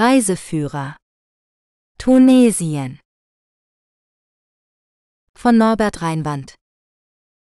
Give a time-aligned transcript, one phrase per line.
[0.00, 0.94] Reiseführer
[1.98, 3.00] Tunesien
[5.34, 6.54] von Norbert Reinwand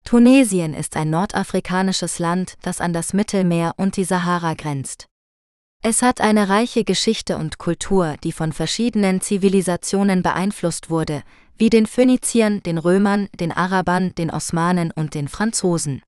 [0.04, 5.06] Tunesien ist ein nordafrikanisches Land, das an das Mittelmeer und die Sahara grenzt.
[5.82, 11.24] Es hat eine reiche Geschichte und Kultur, die von verschiedenen Zivilisationen beeinflusst wurde,
[11.56, 16.02] wie den Phöniziern, den Römern, den Arabern, den Osmanen und den Franzosen.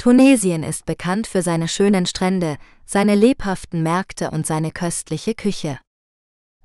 [0.00, 2.56] Tunesien ist bekannt für seine schönen Strände,
[2.86, 5.78] seine lebhaften Märkte und seine köstliche Küche.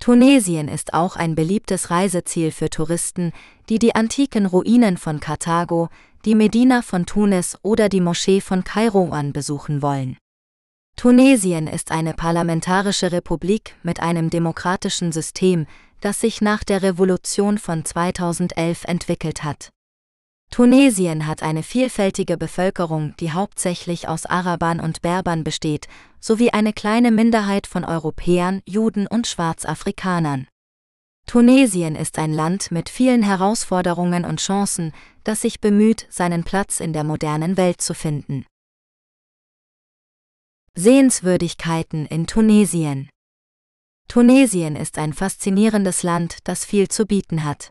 [0.00, 3.34] Tunesien ist auch ein beliebtes Reiseziel für Touristen,
[3.68, 5.90] die die antiken Ruinen von Karthago,
[6.24, 10.16] die Medina von Tunis oder die Moschee von Kairouan besuchen wollen.
[10.96, 15.66] Tunesien ist eine parlamentarische Republik mit einem demokratischen System,
[16.00, 19.68] das sich nach der Revolution von 2011 entwickelt hat.
[20.50, 25.88] Tunesien hat eine vielfältige Bevölkerung, die hauptsächlich aus Arabern und Berbern besteht,
[26.20, 30.46] sowie eine kleine Minderheit von Europäern, Juden und Schwarzafrikanern.
[31.26, 34.92] Tunesien ist ein Land mit vielen Herausforderungen und Chancen,
[35.24, 38.46] das sich bemüht, seinen Platz in der modernen Welt zu finden.
[40.74, 43.08] Sehenswürdigkeiten in Tunesien
[44.08, 47.70] Tunesien ist ein faszinierendes Land, das viel zu bieten hat.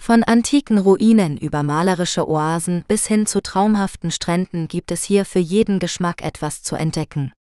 [0.00, 5.40] Von antiken Ruinen über malerische Oasen bis hin zu traumhaften Stränden gibt es hier für
[5.40, 7.34] jeden Geschmack etwas zu entdecken.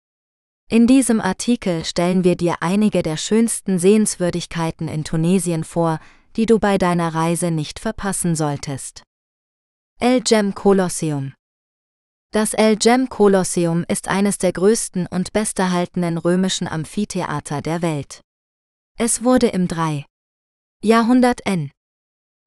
[0.70, 6.02] In diesem Artikel stellen wir dir einige der schönsten Sehenswürdigkeiten in Tunesien vor,
[6.36, 9.04] die du bei deiner Reise nicht verpassen solltest.
[10.02, 11.34] El Jem Kolosseum
[12.32, 18.20] Das El Jem Kolosseum ist eines der größten und besterhaltenen römischen Amphitheater der Welt.
[18.98, 20.06] Es wurde im 3.
[20.84, 21.72] Jahrhundert N.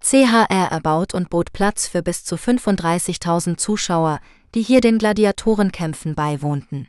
[0.02, 4.20] CHR erbaut und bot Platz für bis zu 35.000 Zuschauer,
[4.54, 6.88] die hier den Gladiatorenkämpfen beiwohnten.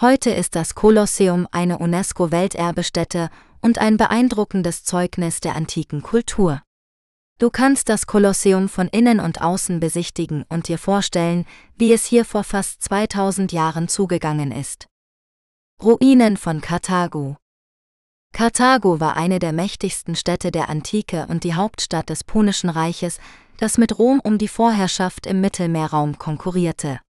[0.00, 3.28] Heute ist das Kolosseum eine UNESCO-Welterbestätte
[3.60, 6.62] und ein beeindruckendes Zeugnis der antiken Kultur.
[7.38, 11.44] Du kannst das Kolosseum von innen und außen besichtigen und dir vorstellen,
[11.76, 14.86] wie es hier vor fast 2000 Jahren zugegangen ist.
[15.82, 17.36] Ruinen von Karthago
[18.32, 23.20] Karthago war eine der mächtigsten Städte der Antike und die Hauptstadt des Punischen Reiches,
[23.58, 27.00] das mit Rom um die Vorherrschaft im Mittelmeerraum konkurrierte.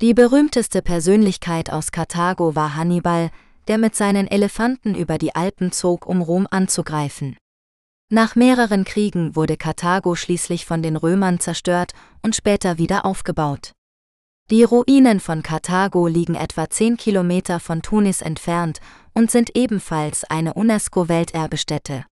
[0.00, 3.30] Die berühmteste Persönlichkeit aus Karthago war Hannibal,
[3.66, 7.36] der mit seinen Elefanten über die Alpen zog, um Rom anzugreifen.
[8.10, 13.72] Nach mehreren Kriegen wurde Karthago schließlich von den Römern zerstört und später wieder aufgebaut.
[14.50, 18.80] Die Ruinen von Karthago liegen etwa 10 Kilometer von Tunis entfernt
[19.14, 22.04] und sind ebenfalls eine UNESCO-Welterbestätte.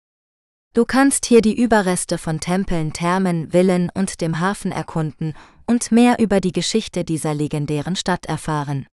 [0.74, 5.34] Du kannst hier die Überreste von Tempeln, Thermen, Villen und dem Hafen erkunden
[5.66, 8.86] und mehr über die Geschichte dieser legendären Stadt erfahren.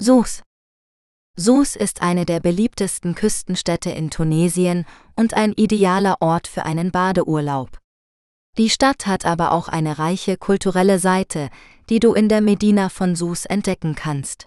[0.00, 0.42] Sus
[1.38, 7.78] Sus ist eine der beliebtesten Küstenstädte in Tunesien und ein idealer Ort für einen Badeurlaub.
[8.56, 11.50] Die Stadt hat aber auch eine reiche kulturelle Seite,
[11.90, 14.46] die du in der Medina von Sus entdecken kannst.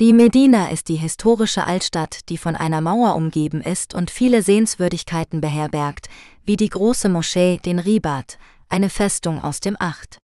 [0.00, 5.40] Die Medina ist die historische Altstadt, die von einer Mauer umgeben ist und viele Sehenswürdigkeiten
[5.40, 6.08] beherbergt,
[6.44, 8.38] wie die große Moschee, den Ribat,
[8.68, 10.18] eine Festung aus dem 8.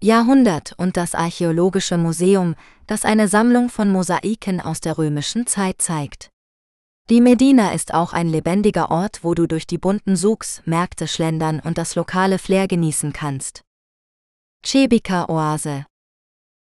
[0.00, 2.54] Jahrhundert und das Archäologische Museum,
[2.86, 6.30] das eine Sammlung von Mosaiken aus der römischen Zeit zeigt.
[7.10, 11.58] Die Medina ist auch ein lebendiger Ort, wo du durch die bunten Souks, Märkte schlendern
[11.58, 13.62] und das lokale Flair genießen kannst.
[14.64, 15.86] Chebika-Oase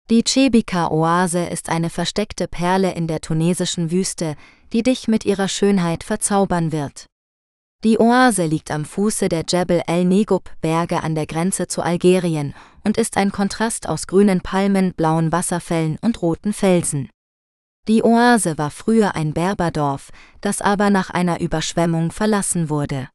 [0.09, 4.35] Die Chebika-Oase ist eine versteckte Perle in der tunesischen Wüste,
[4.73, 7.05] die dich mit ihrer Schönheit verzaubern wird.
[7.83, 12.55] Die Oase liegt am Fuße der Jebel el Negub Berge an der Grenze zu Algerien
[12.83, 17.11] und ist ein Kontrast aus grünen Palmen, blauen Wasserfällen und roten Felsen.
[17.87, 20.09] Die Oase war früher ein Berberdorf,
[20.41, 23.09] das aber nach einer Überschwemmung verlassen wurde.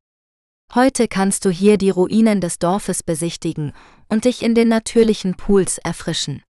[0.72, 3.72] Heute kannst du hier die Ruinen des Dorfes besichtigen
[4.08, 6.44] und dich in den natürlichen Pools erfrischen.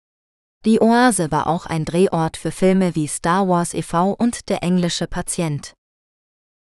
[0.67, 4.13] Die Oase war auch ein Drehort für Filme wie Star Wars e.V.
[4.13, 5.73] und Der englische Patient.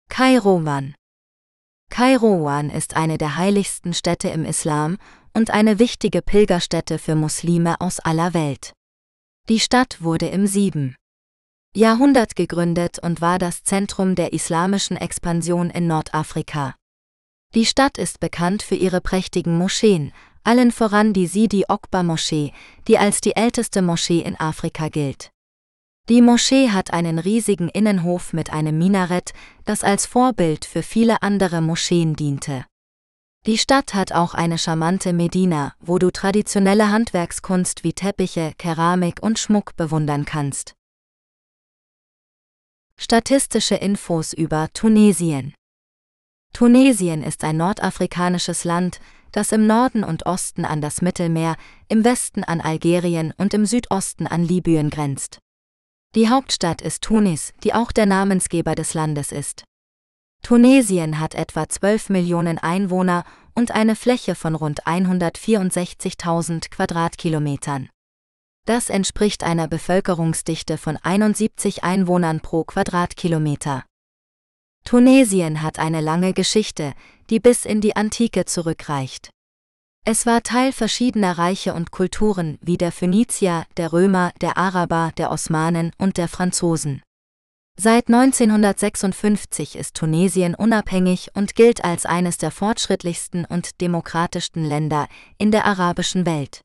[0.10, 0.96] Kairouan
[1.92, 4.98] Kairouan ist eine der heiligsten Städte im Islam
[5.34, 8.72] und eine wichtige Pilgerstätte für Muslime aus aller Welt.
[9.50, 10.96] Die Stadt wurde im 7.
[11.76, 16.74] Jahrhundert gegründet und war das Zentrum der islamischen Expansion in Nordafrika.
[17.54, 20.14] Die Stadt ist bekannt für ihre prächtigen Moscheen,
[20.44, 22.54] allen voran die Sidi Okba Moschee,
[22.88, 25.32] die als die älteste Moschee in Afrika gilt.
[26.10, 29.34] Die Moschee hat einen riesigen Innenhof mit einem Minarett,
[29.66, 32.66] das als Vorbild für viele andere Moscheen diente.
[33.46, 39.40] Die Stadt hat auch eine charmante Medina, wo du traditionelle Handwerkskunst wie Teppiche, Keramik und
[39.40, 40.74] Schmuck bewundern kannst.
[42.98, 45.54] Statistische Infos über Tunesien.
[46.52, 49.00] Tunesien ist ein nordafrikanisches Land,
[49.32, 51.56] das im Norden und Osten an das Mittelmeer,
[51.88, 55.40] im Westen an Algerien und im Südosten an Libyen grenzt.
[56.16, 59.64] Die Hauptstadt ist Tunis, die auch der Namensgeber des Landes ist.
[60.42, 63.24] Tunesien hat etwa 12 Millionen Einwohner
[63.54, 67.90] und eine Fläche von rund 164.000 Quadratkilometern.
[68.66, 73.84] Das entspricht einer Bevölkerungsdichte von 71 Einwohnern pro Quadratkilometer.
[74.86, 76.94] Tunesien hat eine lange Geschichte,
[77.30, 79.30] die bis in die Antike zurückreicht.
[80.06, 85.30] Es war Teil verschiedener Reiche und Kulturen wie der Phönizier, der Römer, der Araber, der
[85.32, 87.04] Osmanen und der Franzosen.
[87.78, 95.52] Seit 1956 ist Tunesien unabhängig und gilt als eines der fortschrittlichsten und demokratischsten Länder in
[95.52, 96.62] der arabischen Welt.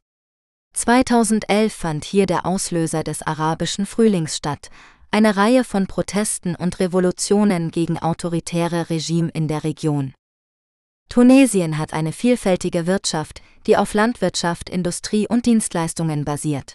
[0.73, 4.71] 2011 fand hier der Auslöser des arabischen Frühlings statt,
[5.15, 10.13] eine Reihe von Protesten und Revolutionen gegen autoritäre Regime in der Region.
[11.09, 16.75] Tunesien hat eine vielfältige Wirtschaft, die auf Landwirtschaft, Industrie und Dienstleistungen basiert.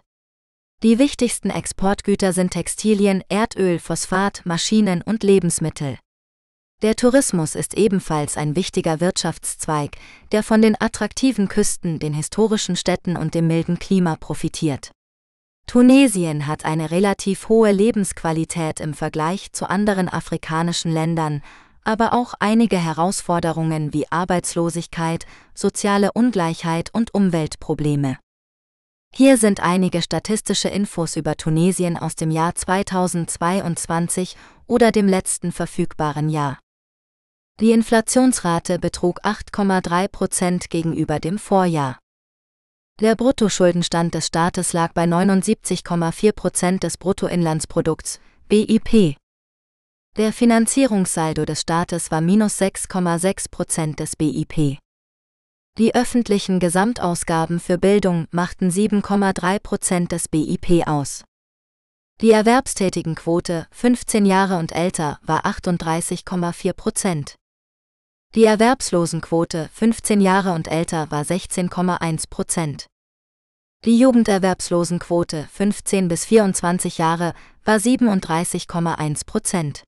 [0.84, 5.98] Die wichtigsten Exportgüter sind Textilien, Erdöl, Phosphat, Maschinen und Lebensmittel.
[6.82, 9.98] Der Tourismus ist ebenfalls ein wichtiger Wirtschaftszweig,
[10.32, 14.92] der von den attraktiven Küsten, den historischen Städten und dem milden Klima profitiert.
[15.70, 21.44] Tunesien hat eine relativ hohe Lebensqualität im Vergleich zu anderen afrikanischen Ländern,
[21.84, 28.18] aber auch einige Herausforderungen wie Arbeitslosigkeit, soziale Ungleichheit und Umweltprobleme.
[29.14, 36.30] Hier sind einige statistische Infos über Tunesien aus dem Jahr 2022 oder dem letzten verfügbaren
[36.30, 36.58] Jahr.
[37.60, 42.00] Die Inflationsrate betrug 8,3 Prozent gegenüber dem Vorjahr.
[43.02, 48.20] Der Bruttoschuldenstand des Staates lag bei 79,4 Prozent des Bruttoinlandsprodukts,
[48.50, 49.16] BIP.
[50.18, 54.80] Der Finanzierungssaldo des Staates war minus 6,6 Prozent des BIP.
[55.78, 61.24] Die öffentlichen Gesamtausgaben für Bildung machten 7,3 Prozent des BIP aus.
[62.20, 67.36] Die Erwerbstätigenquote, 15 Jahre und älter, war 38,4 Prozent.
[68.36, 72.86] Die Erwerbslosenquote 15 Jahre und älter war 16,1 Prozent.
[73.86, 77.34] Die Jugenderwerbslosenquote 15 bis 24 Jahre
[77.66, 79.84] war 37,1 Prozent.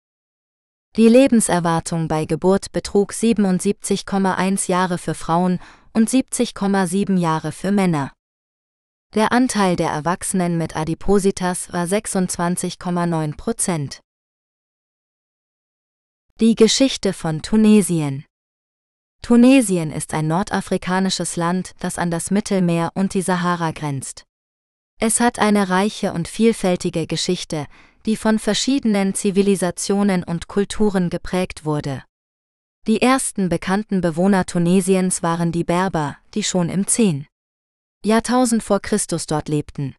[0.96, 5.60] Die Lebenserwartung bei Geburt betrug 77,1 Jahre für Frauen
[5.94, 8.12] und 70,7 Jahre für Männer.
[9.14, 14.00] Der Anteil der Erwachsenen mit Adipositas war 26,9 Prozent.
[16.40, 18.26] Die Geschichte von Tunesien
[19.22, 24.24] Tunesien ist ein nordafrikanisches Land, das an das Mittelmeer und die Sahara grenzt.
[25.00, 27.68] Es hat eine reiche und vielfältige Geschichte,
[28.06, 32.04] die von verschiedenen Zivilisationen und Kulturen geprägt wurde.
[32.88, 37.28] Die ersten bekannten Bewohner Tunesiens waren die Berber, die schon im 10.
[38.04, 39.96] Jahrtausend vor Christus dort lebten.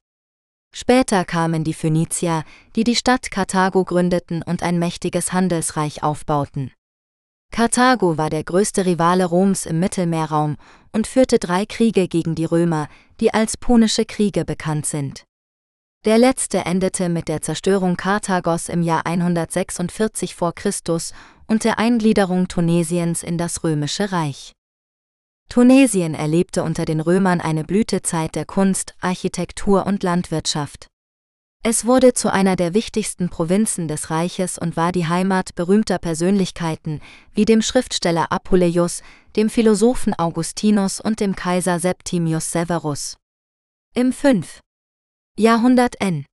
[0.74, 6.72] Später kamen die Phönizier, die die Stadt Karthago gründeten und ein mächtiges Handelsreich aufbauten.
[7.52, 10.56] Karthago war der größte Rivale Roms im Mittelmeerraum
[10.90, 12.88] und führte drei Kriege gegen die Römer,
[13.20, 15.24] die als Punische Kriege bekannt sind.
[16.06, 20.52] Der letzte endete mit der Zerstörung Karthagos im Jahr 146 v.
[20.52, 20.72] Chr.
[21.46, 24.52] und der Eingliederung Tunesiens in das Römische Reich.
[25.50, 30.88] Tunesien erlebte unter den Römern eine Blütezeit der Kunst, Architektur und Landwirtschaft.
[31.64, 37.00] Es wurde zu einer der wichtigsten Provinzen des Reiches und war die Heimat berühmter Persönlichkeiten
[37.34, 39.02] wie dem Schriftsteller Apuleius,
[39.36, 43.16] dem Philosophen Augustinus und dem Kaiser Septimius Severus.
[43.94, 44.58] Im 5.
[45.38, 46.26] Jahrhundert N.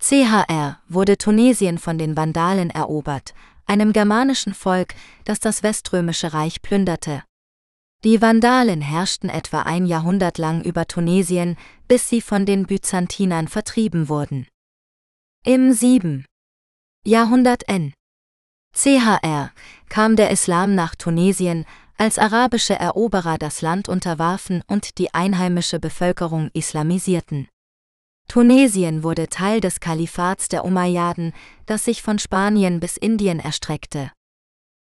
[0.00, 3.34] CHR wurde Tunesien von den Vandalen erobert,
[3.64, 7.22] einem germanischen Volk, das das Weströmische Reich plünderte.
[8.04, 11.56] Die Vandalen herrschten etwa ein Jahrhundert lang über Tunesien,
[11.88, 14.46] bis sie von den Byzantinern vertrieben wurden.
[15.44, 16.24] Im 7.
[17.04, 17.92] Jahrhundert N.
[18.72, 19.50] CHR
[19.88, 21.64] kam der Islam nach Tunesien,
[21.96, 27.48] als arabische Eroberer das Land unterwarfen und die einheimische Bevölkerung islamisierten.
[28.28, 31.32] Tunesien wurde Teil des Kalifats der Umayyaden,
[31.66, 34.12] das sich von Spanien bis Indien erstreckte.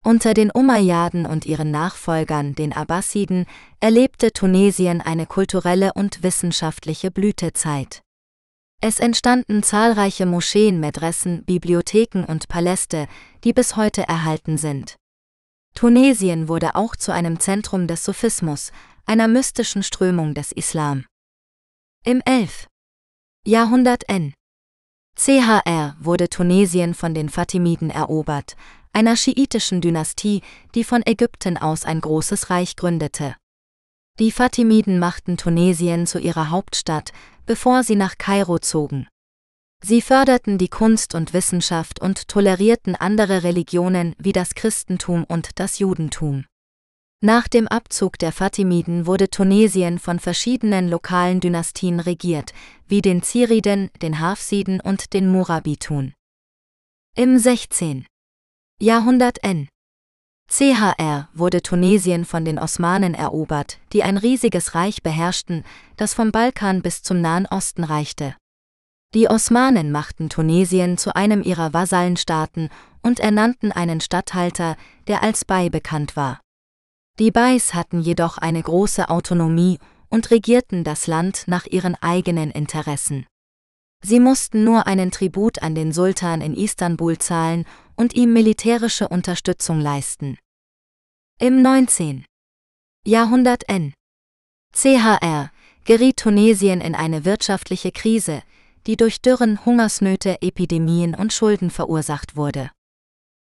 [0.02, 3.44] Unter den Umayyaden und ihren Nachfolgern, den Abbasiden,
[3.80, 8.00] erlebte Tunesien eine kulturelle und wissenschaftliche Blütezeit.
[8.80, 13.08] Es entstanden zahlreiche Moscheen, Medressen, Bibliotheken und Paläste,
[13.44, 14.96] die bis heute erhalten sind.
[15.74, 18.72] Tunesien wurde auch zu einem Zentrum des Sufismus,
[19.04, 21.04] einer mystischen Strömung des Islam.
[22.06, 22.68] Im 11.
[23.46, 24.32] Jahrhundert N.
[25.14, 28.56] CHR wurde Tunesien von den Fatimiden erobert,
[28.92, 30.42] einer schiitischen Dynastie,
[30.74, 33.36] die von Ägypten aus ein großes Reich gründete.
[34.18, 37.12] Die Fatimiden machten Tunesien zu ihrer Hauptstadt,
[37.46, 39.08] bevor sie nach Kairo zogen.
[39.82, 45.78] Sie förderten die Kunst und Wissenschaft und tolerierten andere Religionen wie das Christentum und das
[45.78, 46.44] Judentum.
[47.22, 52.52] Nach dem Abzug der Fatimiden wurde Tunesien von verschiedenen lokalen Dynastien regiert,
[52.88, 56.14] wie den Ziriden, den Hafsiden und den Murabitun.
[57.16, 58.06] Im 16.
[58.82, 59.68] Jahrhundert N.
[60.50, 65.64] CHR wurde Tunesien von den Osmanen erobert, die ein riesiges Reich beherrschten,
[65.98, 68.36] das vom Balkan bis zum Nahen Osten reichte.
[69.12, 72.70] Die Osmanen machten Tunesien zu einem ihrer Vasallenstaaten
[73.02, 76.40] und ernannten einen Statthalter, der als Bei bekannt war.
[77.18, 83.26] Die Beis hatten jedoch eine große Autonomie und regierten das Land nach ihren eigenen Interessen.
[84.02, 87.66] Sie mussten nur einen Tribut an den Sultan in Istanbul zahlen
[88.00, 90.38] und ihm militärische Unterstützung leisten.
[91.38, 92.24] Im 19.
[93.06, 93.92] Jahrhundert N.
[94.72, 95.50] CHR
[95.84, 98.42] geriet Tunesien in eine wirtschaftliche Krise,
[98.86, 102.70] die durch Dürren, Hungersnöte, Epidemien und Schulden verursacht wurde.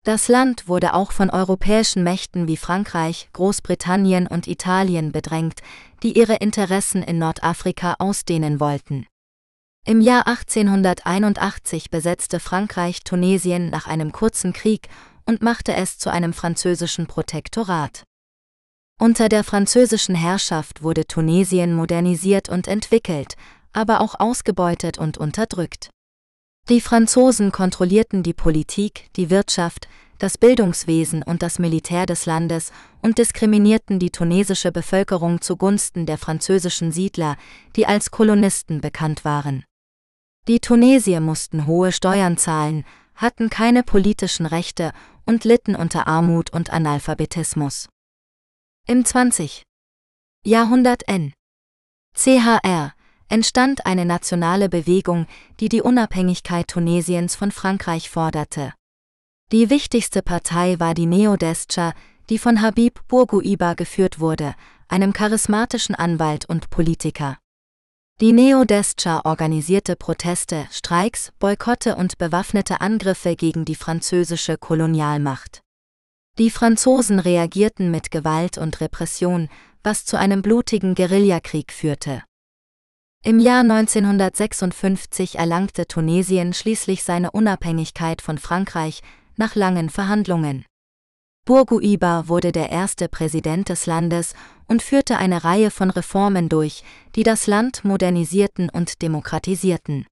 [0.04, 5.60] Das Land wurde auch von europäischen Mächten wie Frankreich, Großbritannien und Italien bedrängt,
[6.02, 9.06] die ihre Interessen in Nordafrika ausdehnen wollten.
[9.90, 14.90] Im Jahr 1881 besetzte Frankreich Tunesien nach einem kurzen Krieg
[15.26, 18.04] und machte es zu einem französischen Protektorat.
[19.00, 23.36] Unter der französischen Herrschaft wurde Tunesien modernisiert und entwickelt,
[23.72, 25.90] aber auch ausgebeutet und unterdrückt.
[26.68, 33.20] Die Franzosen kontrollierten die Politik, die Wirtschaft, das Bildungswesen und das Militär des Landes und
[33.20, 37.38] diskriminierten die tunesische Bevölkerung zugunsten der französischen Siedler,
[37.78, 39.64] die als Kolonisten bekannt waren.
[40.48, 42.86] Die Tunesier mussten hohe Steuern zahlen,
[43.16, 44.94] hatten keine politischen Rechte
[45.26, 47.90] und litten unter Armut und Analphabetismus.
[48.88, 49.64] Im 20.
[50.46, 51.34] Jahrhundert N.
[52.14, 52.94] CHR
[53.28, 55.28] entstand eine nationale Bewegung,
[55.60, 58.74] die die Unabhängigkeit Tunesiens von Frankreich forderte.
[59.52, 61.94] Die wichtigste Partei war die Neo-Descha,
[62.30, 64.56] die von Habib Bourguiba geführt wurde,
[64.88, 67.38] einem charismatischen Anwalt und Politiker.
[68.20, 75.62] Die Neo-Descha organisierte Proteste, Streiks, Boykotte und bewaffnete Angriffe gegen die französische Kolonialmacht.
[76.40, 79.50] Die Franzosen reagierten mit Gewalt und Repression,
[79.84, 82.24] was zu einem blutigen Guerillakrieg führte.
[83.24, 89.04] Im Jahr 1956 erlangte Tunesien schließlich seine Unabhängigkeit von Frankreich
[89.36, 90.66] nach langen Verhandlungen.
[91.46, 94.34] Bourguiba wurde der erste Präsident des Landes
[94.68, 96.84] und führte eine Reihe von Reformen durch,
[97.16, 100.06] die das Land modernisierten und demokratisierten.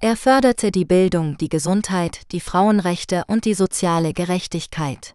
[0.00, 5.14] Er förderte die Bildung, die Gesundheit, die Frauenrechte und die soziale Gerechtigkeit.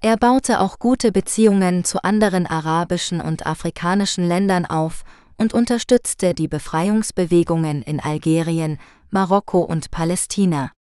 [0.00, 5.04] Er baute auch gute Beziehungen zu anderen arabischen und afrikanischen Ländern auf
[5.36, 8.78] und unterstützte die Befreiungsbewegungen in Algerien,
[9.10, 10.72] Marokko und Palästina.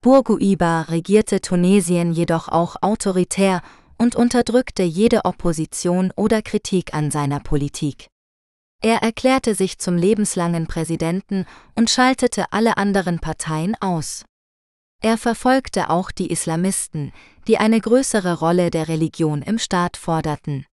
[0.00, 3.62] Bourguiba regierte Tunesien jedoch auch autoritär
[3.98, 8.08] und unterdrückte jede Opposition oder Kritik an seiner Politik.
[8.82, 14.24] Er erklärte sich zum lebenslangen Präsidenten und schaltete alle anderen Parteien aus.
[15.02, 17.12] Er verfolgte auch die Islamisten,
[17.46, 20.66] die eine größere Rolle der Religion im Staat forderten.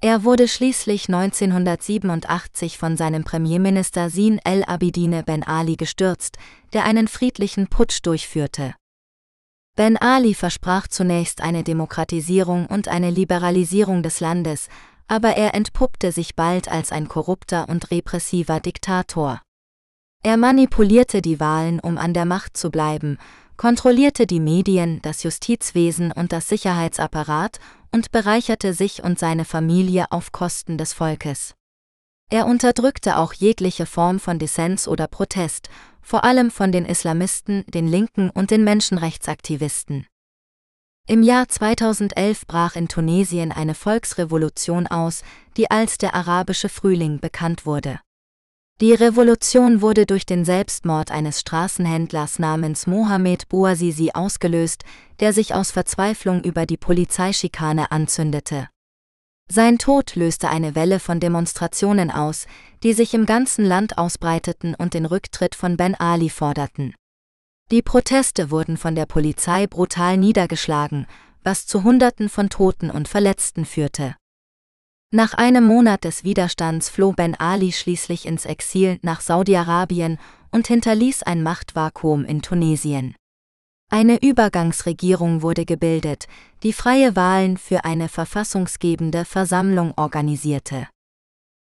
[0.00, 6.36] Er wurde schließlich 1987 von seinem Premierminister Sin el Abidine Ben Ali gestürzt,
[6.74, 8.74] der einen friedlichen Putsch durchführte.
[9.76, 14.68] Ben Ali versprach zunächst eine Demokratisierung und eine Liberalisierung des Landes,
[15.08, 19.42] aber er entpuppte sich bald als ein korrupter und repressiver Diktator.
[20.22, 23.18] Er manipulierte die Wahlen, um an der Macht zu bleiben,
[23.56, 27.58] kontrollierte die Medien, das Justizwesen und das Sicherheitsapparat
[27.92, 31.54] und bereicherte sich und seine Familie auf Kosten des Volkes.
[32.30, 35.68] Er unterdrückte auch jegliche Form von Dissens oder Protest,
[36.04, 40.06] vor allem von den Islamisten, den Linken und den Menschenrechtsaktivisten.
[41.06, 45.22] Im Jahr 2011 brach in Tunesien eine Volksrevolution aus,
[45.56, 48.00] die als der arabische Frühling bekannt wurde.
[48.80, 54.82] Die Revolution wurde durch den Selbstmord eines Straßenhändlers namens Mohamed Bouazizi ausgelöst,
[55.20, 58.68] der sich aus Verzweiflung über die Polizeischikane anzündete.
[59.50, 62.46] Sein Tod löste eine Welle von Demonstrationen aus,
[62.82, 66.94] die sich im ganzen Land ausbreiteten und den Rücktritt von Ben Ali forderten.
[67.70, 71.06] Die Proteste wurden von der Polizei brutal niedergeschlagen,
[71.42, 74.16] was zu Hunderten von Toten und Verletzten führte.
[75.10, 80.18] Nach einem Monat des Widerstands floh Ben Ali schließlich ins Exil nach Saudi-Arabien
[80.50, 83.14] und hinterließ ein Machtvakuum in Tunesien.
[83.94, 86.26] Eine Übergangsregierung wurde gebildet,
[86.64, 90.88] die freie Wahlen für eine verfassungsgebende Versammlung organisierte.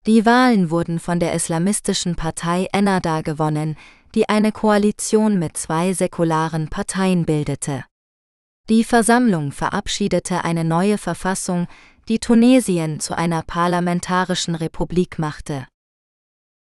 [0.07, 3.77] Die Wahlen wurden von der islamistischen Partei Ennahda gewonnen,
[4.15, 7.85] die eine Koalition mit zwei säkularen Parteien bildete.
[8.69, 11.67] Die Versammlung verabschiedete eine neue Verfassung,
[12.09, 15.67] die Tunesien zu einer parlamentarischen Republik machte.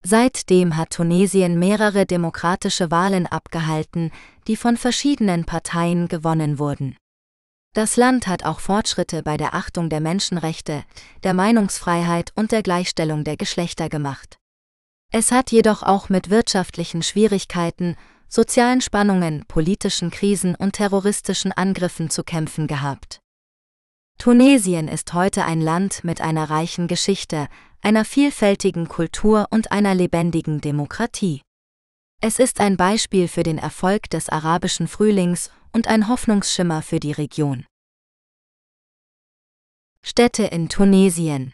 [0.09, 4.11] Seitdem hat Tunesien mehrere demokratische Wahlen abgehalten,
[4.47, 6.95] die von verschiedenen Parteien gewonnen wurden.
[7.73, 10.85] Das Land hat auch Fortschritte bei der Achtung der Menschenrechte,
[11.23, 14.37] der Meinungsfreiheit und der Gleichstellung der Geschlechter gemacht.
[15.11, 17.97] Es hat jedoch auch mit wirtschaftlichen Schwierigkeiten,
[18.29, 23.19] sozialen Spannungen, politischen Krisen und terroristischen Angriffen zu kämpfen gehabt.
[24.17, 27.49] Tunesien ist heute ein Land mit einer reichen Geschichte,
[27.81, 31.41] einer vielfältigen Kultur und einer lebendigen Demokratie.
[32.21, 37.11] Es ist ein Beispiel für den Erfolg des arabischen Frühlings und ein Hoffnungsschimmer für die
[37.11, 37.65] Region.
[40.01, 41.53] Städte in Tunesien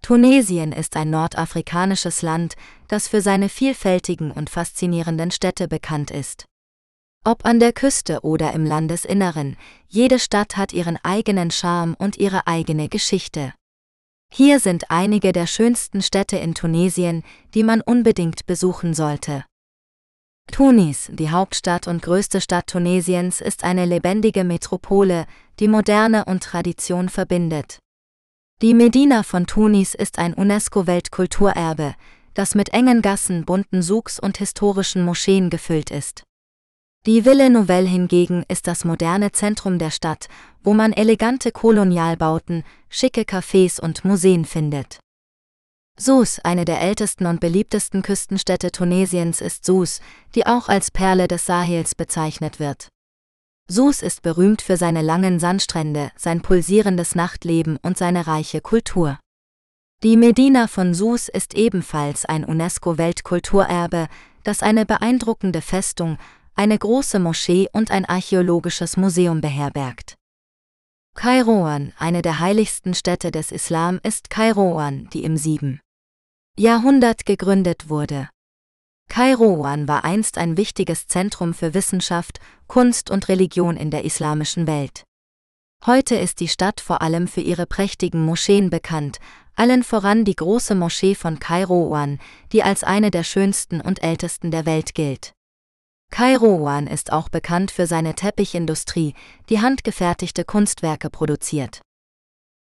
[0.00, 2.54] Tunesien ist ein nordafrikanisches Land,
[2.86, 6.46] das für seine vielfältigen und faszinierenden Städte bekannt ist.
[7.24, 9.56] Ob an der Küste oder im Landesinneren,
[9.88, 13.52] jede Stadt hat ihren eigenen Charme und ihre eigene Geschichte.
[14.32, 17.22] Hier sind einige der schönsten Städte in Tunesien,
[17.54, 19.44] die man unbedingt besuchen sollte.
[20.50, 25.26] Tunis, die Hauptstadt und größte Stadt Tunesiens, ist eine lebendige Metropole,
[25.60, 27.78] die Moderne und Tradition verbindet.
[28.60, 31.94] Die Medina von Tunis ist ein UNESCO-Weltkulturerbe,
[32.34, 36.24] das mit engen Gassen, bunten Souks und historischen Moscheen gefüllt ist.
[37.06, 40.28] Die Ville Nouvelle hingegen ist das moderne Zentrum der Stadt,
[40.62, 44.98] wo man elegante Kolonialbauten, schicke Cafés und Museen findet.
[45.98, 50.00] Sus, eine der ältesten und beliebtesten Küstenstädte Tunesiens, ist Sus,
[50.34, 52.88] die auch als Perle des Sahels bezeichnet wird.
[53.68, 59.18] Sus ist berühmt für seine langen Sandstrände, sein pulsierendes Nachtleben und seine reiche Kultur.
[60.04, 64.06] Die Medina von Sus ist ebenfalls ein UNESCO-Weltkulturerbe,
[64.44, 66.18] das eine beeindruckende Festung,
[66.58, 70.16] eine große Moschee und ein archäologisches Museum beherbergt.
[71.14, 75.78] Kairouan, eine der heiligsten Städte des Islam, ist Kairouan, die im 7.
[76.58, 78.28] Jahrhundert gegründet wurde.
[79.08, 85.04] Kairouan war einst ein wichtiges Zentrum für Wissenschaft, Kunst und Religion in der islamischen Welt.
[85.86, 89.20] Heute ist die Stadt vor allem für ihre prächtigen Moscheen bekannt,
[89.54, 92.18] allen voran die große Moschee von Kairouan,
[92.50, 95.34] die als eine der schönsten und ältesten der Welt gilt.
[96.10, 99.14] Kairouan ist auch bekannt für seine Teppichindustrie,
[99.48, 101.80] die handgefertigte Kunstwerke produziert.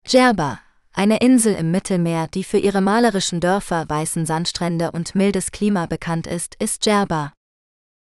[0.06, 0.60] Djerba,
[0.92, 6.26] eine Insel im Mittelmeer, die für ihre malerischen Dörfer, weißen Sandstrände und mildes Klima bekannt
[6.26, 7.32] ist, ist Djerba.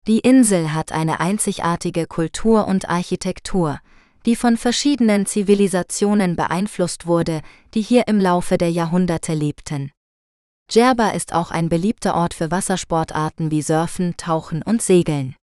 [0.06, 3.78] Die Insel hat eine einzigartige Kultur und Architektur,
[4.26, 7.42] die von verschiedenen Zivilisationen beeinflusst wurde,
[7.74, 9.92] die hier im Laufe der Jahrhunderte lebten.
[10.72, 15.34] Djerba ist auch ein beliebter Ort für Wassersportarten wie Surfen, Tauchen und Segeln.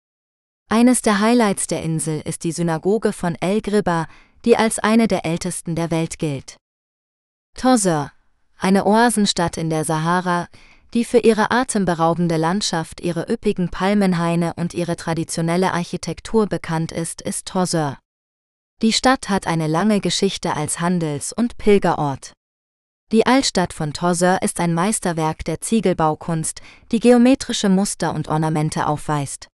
[0.70, 4.06] Eines der Highlights der Insel ist die Synagoge von El Griba,
[4.44, 6.56] die als eine der ältesten der Welt gilt.
[7.58, 8.12] Tozeur,
[8.56, 10.46] eine Oasenstadt in der Sahara,
[10.94, 17.46] die für ihre atemberaubende Landschaft, ihre üppigen Palmenhaine und ihre traditionelle Architektur bekannt ist, ist
[17.46, 17.98] Tozeur.
[18.80, 22.32] Die Stadt hat eine lange Geschichte als Handels- und Pilgerort.
[23.12, 26.60] Die Altstadt von Tozeur ist ein Meisterwerk der Ziegelbaukunst,
[26.92, 29.48] die geometrische Muster und Ornamente aufweist.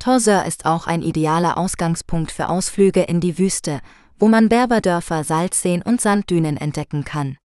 [0.00, 3.80] Tozeur ist auch ein idealer Ausgangspunkt für Ausflüge in die Wüste
[4.22, 7.38] wo man Berberdörfer, Salzseen und Sanddünen entdecken kann.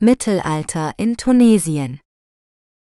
[0.00, 2.00] Mittelalter in Tunesien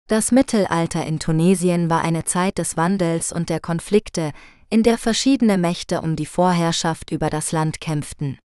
[0.07, 4.31] Das Mittelalter in Tunesien war eine Zeit des Wandels und der Konflikte,
[4.71, 8.39] in der verschiedene Mächte um die Vorherrschaft über das Land kämpften.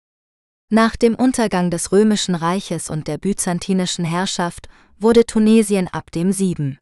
[0.75, 6.79] Nach dem Untergang des Römischen Reiches und der byzantinischen Herrschaft wurde Tunesien ab dem 7.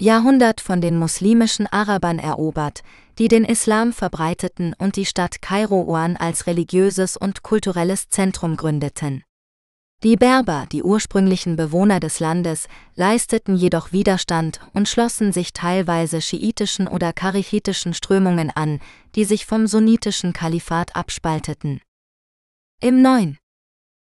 [0.00, 2.84] Jahrhundert von den muslimischen Arabern erobert,
[3.18, 9.24] die den Islam verbreiteten und die Stadt Kairouan als religiöses und kulturelles Zentrum gründeten.
[10.04, 16.86] Die Berber, die ursprünglichen Bewohner des Landes, leisteten jedoch Widerstand und schlossen sich teilweise schiitischen
[16.86, 18.78] oder karichitischen Strömungen an,
[19.16, 21.80] die sich vom sunnitischen Kalifat abspalteten.
[22.80, 23.36] Im 9.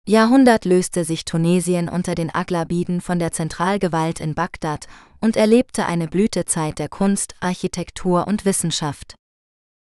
[0.08, 4.88] Jahrhundert löste sich Tunesien unter den Aglabiden von der Zentralgewalt in Bagdad
[5.20, 9.16] und erlebte eine Blütezeit der Kunst, Architektur und Wissenschaft.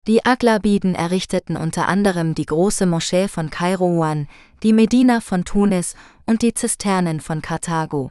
[0.07, 4.29] Die Aglabiden errichteten unter anderem die große Moschee von Kairouan,
[4.63, 5.95] die Medina von Tunis
[6.27, 8.11] und die Zisternen von Karthago.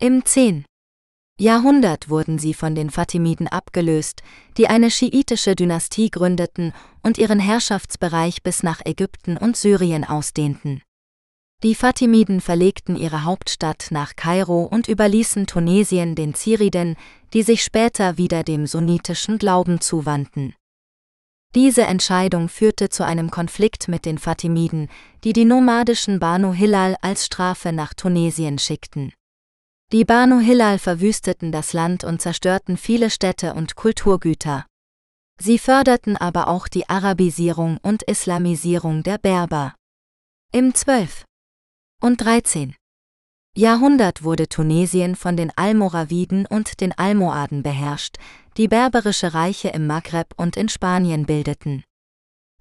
[0.00, 0.64] Im 10.
[1.42, 4.22] Jahrhundert wurden sie von den Fatimiden abgelöst,
[4.58, 10.82] die eine schiitische Dynastie gründeten und ihren Herrschaftsbereich bis nach Ägypten und Syrien ausdehnten.
[11.64, 16.94] Die Fatimiden verlegten ihre Hauptstadt nach Kairo und überließen Tunesien den Ziriden,
[17.32, 20.54] die sich später wieder dem sunnitischen Glauben zuwandten.
[21.56, 24.88] Diese Entscheidung führte zu einem Konflikt mit den Fatimiden,
[25.24, 29.12] die die nomadischen Banu Hilal als Strafe nach Tunesien schickten.
[29.92, 34.64] Die Banu Hilal verwüsteten das Land und zerstörten viele Städte und Kulturgüter.
[35.38, 39.74] Sie förderten aber auch die Arabisierung und Islamisierung der Berber.
[40.50, 41.24] Im 12.
[42.02, 42.74] und 13.
[43.54, 48.16] Jahrhundert wurde Tunesien von den Almoraviden und den Almohaden beherrscht,
[48.56, 51.84] die berberische Reiche im Maghreb und in Spanien bildeten.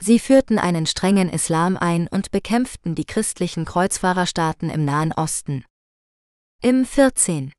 [0.01, 5.63] Sie führten einen strengen Islam ein und bekämpften die christlichen Kreuzfahrerstaaten im Nahen Osten.
[6.63, 7.51] Im 14.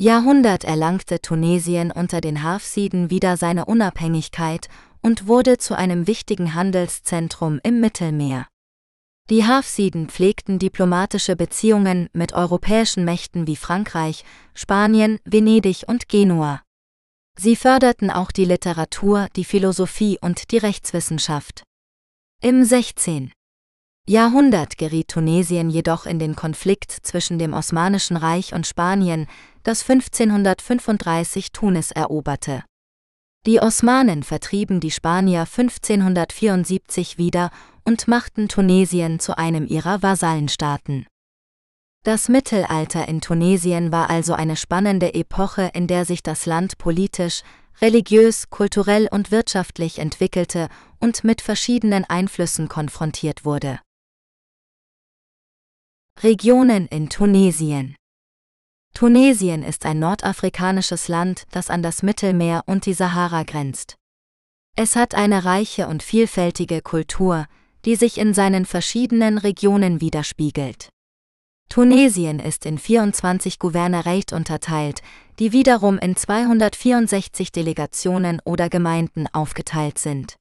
[0.00, 4.66] Jahrhundert erlangte Tunesien unter den Hafsiden wieder seine Unabhängigkeit
[5.00, 8.48] und wurde zu einem wichtigen Handelszentrum im Mittelmeer.
[9.30, 16.62] Die Hafsiden pflegten diplomatische Beziehungen mit europäischen Mächten wie Frankreich, Spanien, Venedig und Genua.
[17.38, 21.62] Sie förderten auch die Literatur, die Philosophie und die Rechtswissenschaft.
[22.42, 23.30] Im 16.
[24.08, 29.26] Jahrhundert geriet Tunesien jedoch in den Konflikt zwischen dem Osmanischen Reich und Spanien,
[29.64, 32.62] das 1535 Tunis eroberte.
[33.46, 37.50] Die Osmanen vertrieben die Spanier 1574 wieder
[37.84, 41.06] und machten Tunesien zu einem ihrer Vasallenstaaten.
[42.04, 47.42] Das Mittelalter in Tunesien war also eine spannende Epoche, in der sich das Land politisch,
[47.80, 50.68] religiös, kulturell und wirtschaftlich entwickelte
[51.00, 53.80] und mit verschiedenen Einflüssen konfrontiert wurde.
[56.22, 57.94] Regionen in Tunesien
[58.94, 63.96] Tunesien ist ein nordafrikanisches Land, das an das Mittelmeer und die Sahara grenzt.
[64.76, 67.44] Es hat eine reiche und vielfältige Kultur,
[67.84, 70.88] die sich in seinen verschiedenen Regionen widerspiegelt.
[71.68, 75.02] Tunesien ist in 24 Gouvernereite unterteilt,
[75.38, 80.36] die wiederum in 264 Delegationen oder Gemeinden aufgeteilt sind.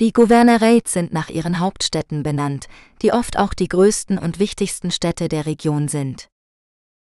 [0.00, 2.68] Die Gouvernereite sind nach ihren Hauptstädten benannt,
[3.02, 6.28] die oft auch die größten und wichtigsten Städte der Region sind.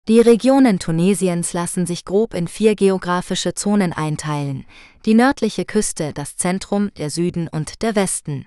[0.07, 4.65] Die Regionen Tunesiens lassen sich grob in vier geografische Zonen einteilen,
[5.05, 8.45] die nördliche Küste, das Zentrum, der Süden und der Westen.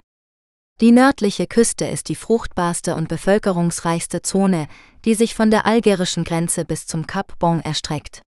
[0.80, 4.68] Die nördliche Küste ist die fruchtbarste und bevölkerungsreichste Zone,
[5.04, 8.22] die sich von der algerischen Grenze bis zum Kap Bon erstreckt.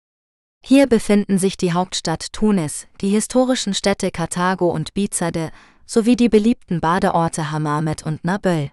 [0.64, 5.50] Hier befinden sich die Hauptstadt Tunis, die historischen Städte Karthago und Bizade
[5.88, 8.70] sowie die beliebten Badeorte Hamamet und Naböl.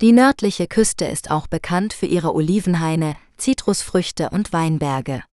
[0.00, 5.24] Die nördliche Küste ist auch bekannt für ihre Olivenhaine, Zitrusfrüchte und Weinberge.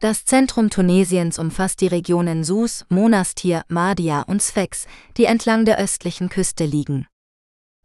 [0.00, 6.28] Das Zentrum Tunesiens umfasst die Regionen Sus, Monastir, Mahdia und Sfax, die entlang der östlichen
[6.28, 7.06] Küste liegen.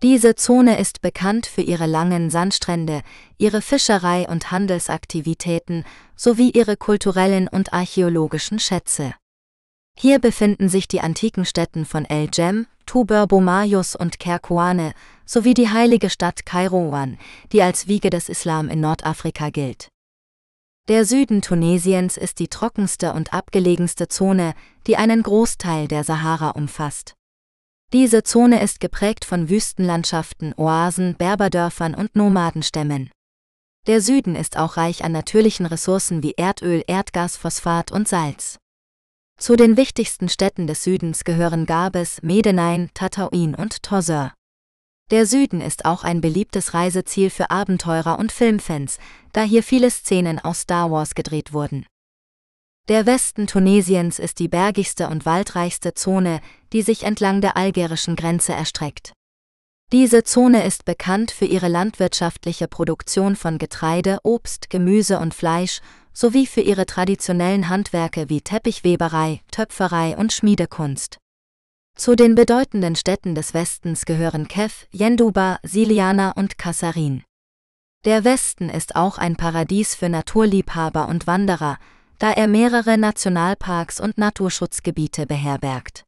[0.03, 3.01] Diese Zone ist bekannt für ihre langen Sandstrände,
[3.37, 5.85] ihre Fischerei und Handelsaktivitäten
[6.15, 9.13] sowie ihre kulturellen und archäologischen Schätze.
[9.99, 14.93] Hier befinden sich die antiken Städten von El Jem, Tuber Bomayus und Kerkouane
[15.25, 17.17] sowie die heilige Stadt Kairouan,
[17.51, 19.89] die als Wiege des Islam in Nordafrika gilt.
[20.87, 24.53] Der Süden Tunesiens ist die trockenste und abgelegenste Zone,
[24.85, 27.15] die einen Großteil der Sahara umfasst.
[27.91, 33.09] Diese Zone ist geprägt von Wüstenlandschaften, Oasen, Berberdörfern und Nomadenstämmen.
[33.87, 38.59] Der Süden ist auch reich an natürlichen Ressourcen wie Erdöl, Erdgas, Phosphat und Salz.
[39.39, 44.33] Zu den wichtigsten Städten des Südens gehören Gabes, Medenein, Tatouin und Tozeur.
[45.11, 48.97] Der Süden ist auch ein beliebtes Reiseziel für Abenteurer und Filmfans,
[49.33, 51.85] da hier viele Szenen aus Star Wars gedreht wurden.
[52.87, 56.41] Der Westen Tunesiens ist die bergigste und waldreichste Zone,
[56.73, 59.13] die sich entlang der algerischen Grenze erstreckt.
[59.93, 65.79] Diese Zone ist bekannt für ihre landwirtschaftliche Produktion von Getreide, Obst, Gemüse und Fleisch
[66.17, 71.19] sowie für ihre traditionellen Handwerke wie Teppichweberei, Töpferei und Schmiedekunst.
[71.95, 77.23] Zu den bedeutenden Städten des Westens gehören Kef, Yenduba, Siliana und Kassarin.
[78.03, 81.77] Der Westen ist auch ein Paradies für Naturliebhaber und Wanderer,
[82.17, 86.03] da er mehrere Nationalparks und Naturschutzgebiete beherbergt.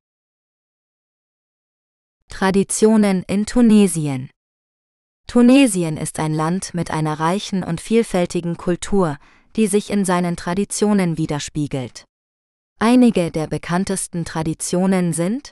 [2.29, 4.31] Traditionen in Tunesien
[5.27, 9.19] Tunesien ist ein Land mit einer reichen und vielfältigen Kultur,
[9.55, 12.05] die sich in seinen Traditionen widerspiegelt.
[12.79, 15.51] Einige der bekanntesten Traditionen sind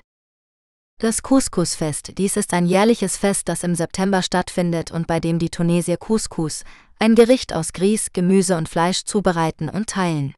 [0.99, 2.17] das Couscous-Fest.
[2.17, 6.63] Dies ist ein jährliches Fest, das im September stattfindet und bei dem die Tunesier Couscous,
[6.97, 10.33] ein Gericht aus Grieß, Gemüse und Fleisch zubereiten und teilen.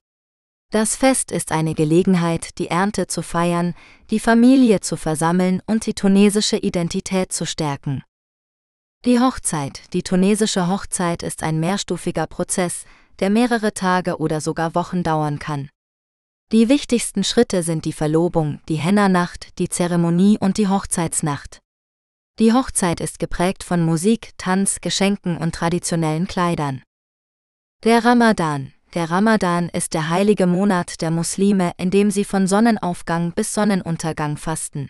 [0.71, 3.73] Das Fest ist eine Gelegenheit, die Ernte zu feiern,
[4.11, 8.03] die Familie zu versammeln und die tunesische Identität zu stärken.
[9.05, 12.83] Die Hochzeit, die tunesische Hochzeit ist ein mehrstufiger Prozess,
[13.19, 15.69] der mehrere Tage oder sogar Wochen dauern kann.
[16.51, 21.59] Die wichtigsten Schritte sind die Verlobung, die Henna-Nacht, die Zeremonie und die Hochzeitsnacht.
[22.39, 26.81] Die Hochzeit ist geprägt von Musik, Tanz, Geschenken und traditionellen Kleidern.
[27.83, 28.73] Der Ramadan.
[28.95, 34.37] Der Ramadan ist der heilige Monat der Muslime, in dem sie von Sonnenaufgang bis Sonnenuntergang
[34.37, 34.89] fasten.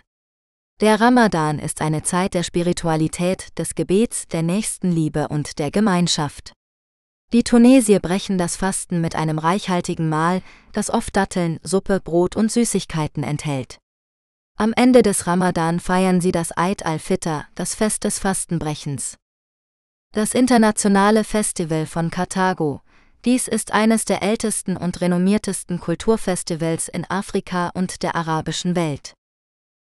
[0.79, 6.53] Der Ramadan ist eine Zeit der Spiritualität, des Gebets, der Nächstenliebe und der Gemeinschaft.
[7.31, 10.41] Die Tunesier brechen das Fasten mit einem reichhaltigen Mahl,
[10.73, 13.77] das oft Datteln, Suppe, Brot und Süßigkeiten enthält.
[14.57, 19.17] Am Ende des Ramadan feiern sie das Eid al-Fitr, das Fest des Fastenbrechens.
[20.11, 22.81] Das internationale Festival von Karthago.
[23.25, 29.13] Dies ist eines der ältesten und renommiertesten Kulturfestivals in Afrika und der arabischen Welt.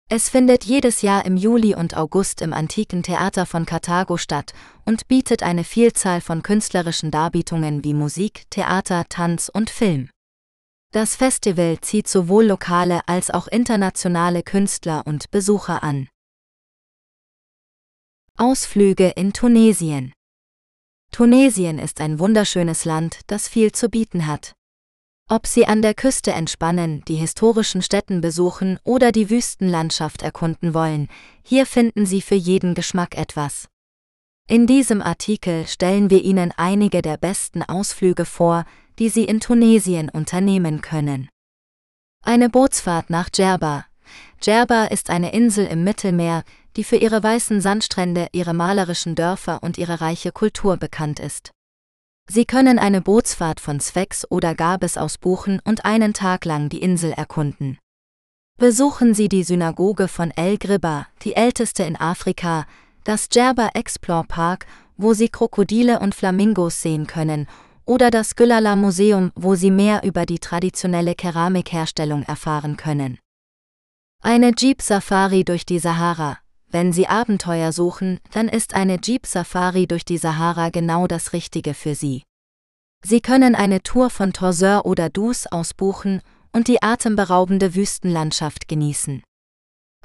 [0.10, 4.54] Es findet jedes Jahr im Juli und August im antiken Theater von Karthago statt
[4.86, 10.10] und bietet eine Vielzahl von künstlerischen Darbietungen wie Musik, Theater, Tanz und Film.
[10.94, 16.08] Das Festival zieht sowohl lokale als auch internationale Künstler und Besucher an.
[18.38, 20.14] Ausflüge in Tunesien
[21.12, 24.57] Tunesien ist ein wunderschönes Land, das viel zu bieten hat.
[25.30, 31.10] Ob Sie an der Küste entspannen, die historischen Städten besuchen oder die Wüstenlandschaft erkunden wollen,
[31.44, 33.68] hier finden Sie für jeden Geschmack etwas.
[34.48, 38.64] In diesem Artikel stellen wir Ihnen einige der besten Ausflüge vor,
[39.00, 41.28] die Sie in Tunesien unternehmen können.
[42.24, 43.86] Eine Bootsfahrt nach Djerba.
[44.46, 46.46] Djerba ist eine Insel im Mittelmeer,
[46.78, 51.52] die für ihre weißen Sandstrände, ihre malerischen Dörfer und ihre reiche Kultur bekannt ist.
[52.30, 56.82] Sie können eine Bootsfahrt von Sfax oder Gabes aus buchen und einen Tag lang die
[56.82, 57.78] Insel erkunden.
[58.58, 62.66] Besuchen Sie die Synagoge von El Griba, die älteste in Afrika,
[63.06, 64.66] das Djerba Explore Park,
[64.98, 67.48] wo Sie Krokodile und Flamingos sehen können,
[67.86, 73.20] oder das Gülala Museum, wo Sie mehr über die traditionelle Keramikherstellung erfahren können.
[74.22, 80.06] Eine Jeep Safari durch die Sahara, wenn Sie Abenteuer suchen, dann ist eine Jeep-Safari durch
[80.06, 82.24] die Sahara genau das Richtige für Sie.
[83.04, 89.24] Sie können eine Tour von Torseur oder Dus ausbuchen und die atemberaubende Wüstenlandschaft genießen.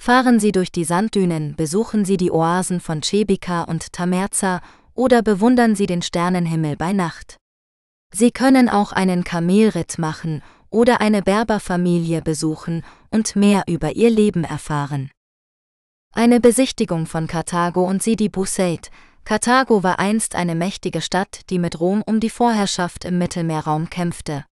[0.01, 4.61] Fahren Sie durch die Sanddünen, besuchen Sie die Oasen von Chebika und Tamerza
[4.95, 7.37] oder bewundern Sie den Sternenhimmel bei Nacht.
[8.15, 14.45] Sie können auch einen Kamelritt machen oder eine Berberfamilie besuchen und mehr über ihr Leben
[14.45, 15.11] erfahren.
[16.15, 18.91] Eine Besichtigung von Karthago und Sidi Bouzid.
[19.25, 24.45] Karthago war einst eine mächtige Stadt, die mit Rom um die Vorherrschaft im Mittelmeerraum kämpfte.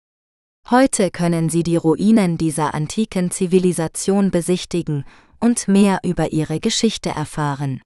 [0.70, 5.04] Heute können Sie die Ruinen dieser antiken Zivilisation besichtigen
[5.40, 7.82] und mehr über ihre Geschichte erfahren.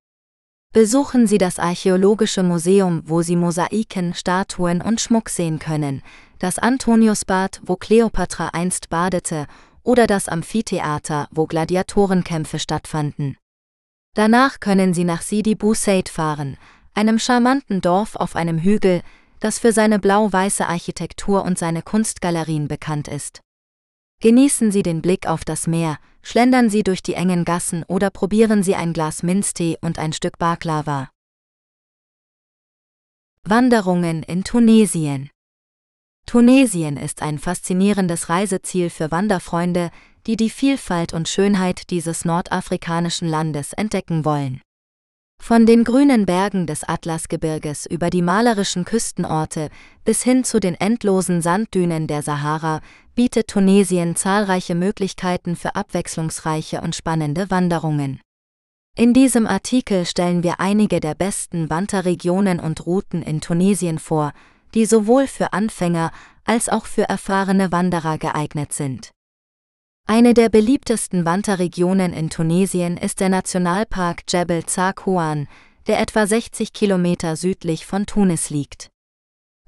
[0.74, 6.02] Besuchen Sie das Archäologische Museum, wo Sie Mosaiken, Statuen und Schmuck sehen können,
[6.38, 9.46] das Antoniusbad, wo Kleopatra einst badete,
[9.82, 13.38] oder das Amphitheater, wo Gladiatorenkämpfe stattfanden.
[14.14, 16.58] Danach können Sie nach Sidi Bou Said fahren,
[16.94, 19.02] einem charmanten Dorf auf einem Hügel,
[19.40, 23.40] das für seine blau-weiße Architektur und seine Kunstgalerien bekannt ist.
[24.20, 28.62] Genießen Sie den Blick auf das Meer, schlendern Sie durch die engen Gassen oder probieren
[28.62, 31.10] Sie ein Glas Minztee und ein Stück Baklava.
[33.44, 35.30] Wanderungen in Tunesien
[36.26, 39.90] Tunesien ist ein faszinierendes Reiseziel für Wanderfreunde,
[40.26, 44.60] die die Vielfalt und Schönheit dieses nordafrikanischen Landes entdecken wollen.
[45.42, 49.70] Von den grünen Bergen des Atlasgebirges über die malerischen Küstenorte
[50.04, 52.80] bis hin zu den endlosen Sanddünen der Sahara
[53.16, 58.20] bietet Tunesien zahlreiche Möglichkeiten für abwechslungsreiche und spannende Wanderungen.
[58.96, 64.32] In diesem Artikel stellen wir einige der besten Wanderregionen und Routen in Tunesien vor,
[64.74, 66.12] die sowohl für Anfänger
[66.44, 69.10] als auch für erfahrene Wanderer geeignet sind.
[70.06, 75.48] Eine der beliebtesten Wanderregionen in Tunesien ist der Nationalpark Jebel Zarqouan,
[75.86, 78.90] der etwa 60 Kilometer südlich von Tunis liegt.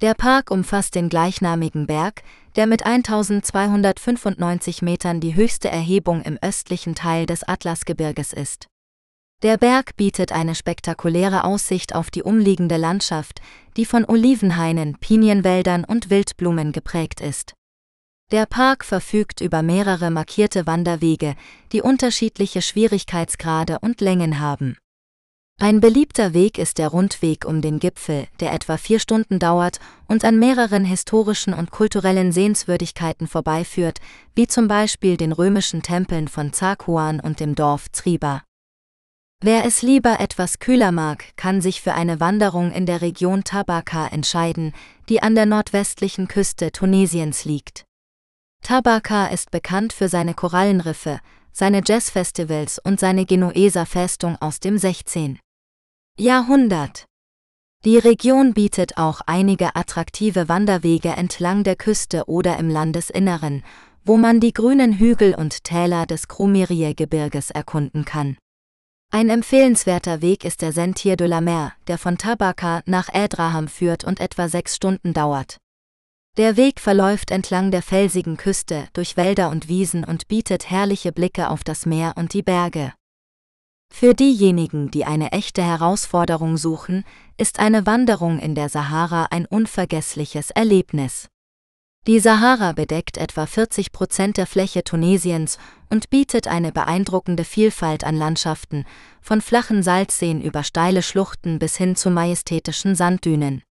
[0.02, 2.22] Der Park umfasst den gleichnamigen Berg,
[2.56, 8.66] der mit 1295 Metern die höchste Erhebung im östlichen Teil des Atlasgebirges ist.
[9.42, 13.40] Der Berg bietet eine spektakuläre Aussicht auf die umliegende Landschaft,
[13.76, 17.54] die von Olivenhainen, Pinienwäldern und Wildblumen geprägt ist.
[18.32, 21.36] Der Park verfügt über mehrere markierte Wanderwege,
[21.72, 24.76] die unterschiedliche Schwierigkeitsgrade und Längen haben.
[25.60, 30.24] Ein beliebter Weg ist der Rundweg um den Gipfel, der etwa vier Stunden dauert und
[30.24, 34.00] an mehreren historischen und kulturellen Sehenswürdigkeiten vorbeiführt,
[34.34, 38.42] wie zum Beispiel den römischen Tempeln von Zakuan und dem Dorf Zriba.
[39.42, 44.08] Wer es lieber etwas kühler mag, kann sich für eine Wanderung in der Region Tabaka
[44.08, 44.72] entscheiden,
[45.08, 47.84] die an der nordwestlichen Küste Tunesiens liegt.
[48.64, 51.20] Tabaka ist bekannt für seine Korallenriffe,
[51.52, 55.38] seine Jazzfestivals und seine Genueser Festung aus dem 16.
[56.18, 57.04] Jahrhundert.
[57.84, 63.62] Die Region bietet auch einige attraktive Wanderwege entlang der Küste oder im Landesinneren,
[64.02, 68.38] wo man die grünen Hügel und Täler des Krumirie-Gebirges erkunden kann.
[69.12, 74.04] Ein empfehlenswerter Weg ist der Sentier de la Mer, der von Tabaka nach Ädraham führt
[74.04, 75.58] und etwa sechs Stunden dauert.
[76.36, 81.48] Der Weg verläuft entlang der felsigen Küste, durch Wälder und Wiesen und bietet herrliche Blicke
[81.48, 82.92] auf das Meer und die Berge.
[83.92, 87.04] Für diejenigen, die eine echte Herausforderung suchen,
[87.36, 91.28] ist eine Wanderung in der Sahara ein unvergessliches Erlebnis.
[92.08, 98.16] Die Sahara bedeckt etwa 40 Prozent der Fläche Tunesiens und bietet eine beeindruckende Vielfalt an
[98.16, 98.86] Landschaften,
[99.22, 103.62] von flachen Salzseen über steile Schluchten bis hin zu majestätischen Sanddünen.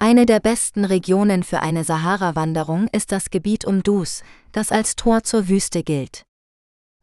[0.00, 5.24] Eine der besten Regionen für eine Sahara-Wanderung ist das Gebiet um Dus, das als Tor
[5.24, 6.22] zur Wüste gilt.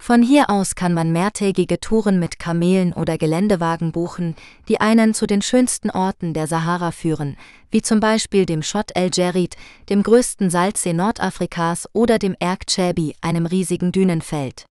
[0.01, 4.36] Von hier aus kann man mehrtägige Touren mit Kamelen oder Geländewagen buchen,
[4.69, 7.36] die einen zu den schönsten Orten der Sahara führen,
[7.69, 9.58] wie zum Beispiel dem Schott El Djerid,
[9.89, 14.65] dem größten Salzsee Nordafrikas oder dem Erg Chabi, einem riesigen Dünenfeld.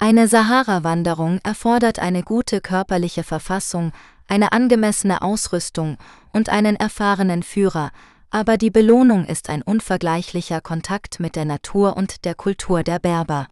[0.00, 3.92] Eine Sahara-Wanderung erfordert eine gute körperliche Verfassung,
[4.26, 5.98] eine angemessene Ausrüstung
[6.34, 7.90] und einen erfahrenen Führer,
[8.30, 13.46] aber die Belohnung ist ein unvergleichlicher Kontakt mit der Natur und der Kultur der Berber.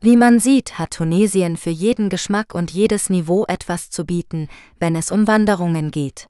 [0.00, 4.48] Wie man sieht, hat Tunesien für jeden Geschmack und jedes Niveau etwas zu bieten,
[4.78, 6.26] wenn es um Wanderungen geht.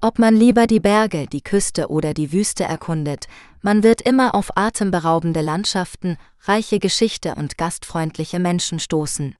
[0.00, 3.26] Ob man lieber die Berge, die Küste oder die Wüste erkundet,
[3.62, 9.34] man wird immer auf atemberaubende Landschaften, reiche Geschichte und gastfreundliche Menschen stoßen.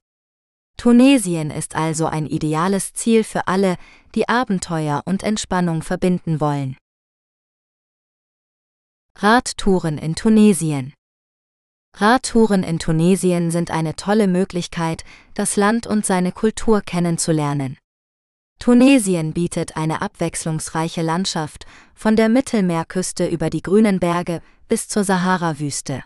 [0.77, 3.77] Tunesien ist also ein ideales Ziel für alle,
[4.13, 6.77] die Abenteuer und Entspannung verbinden wollen.
[9.17, 10.93] Radtouren in Tunesien
[11.95, 17.77] Radtouren in Tunesien sind eine tolle Möglichkeit, das Land und seine Kultur kennenzulernen.
[18.59, 26.03] Tunesien bietet eine abwechslungsreiche Landschaft, von der Mittelmeerküste über die grünen Berge bis zur Sahara-Wüste.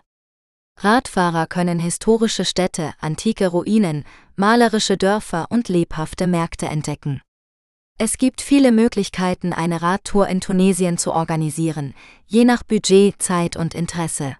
[0.78, 4.04] Radfahrer können historische Städte, antike Ruinen,
[4.40, 7.20] malerische Dörfer und lebhafte Märkte entdecken.
[7.98, 11.92] Es gibt viele Möglichkeiten, eine Radtour in Tunesien zu organisieren,
[12.26, 14.38] je nach Budget, Zeit und Interesse.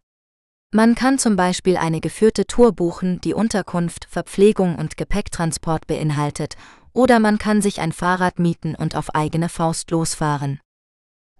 [0.72, 6.56] Man kann zum Beispiel eine geführte Tour buchen, die Unterkunft, Verpflegung und Gepäcktransport beinhaltet,
[6.94, 10.60] oder man kann sich ein Fahrrad mieten und auf eigene Faust losfahren.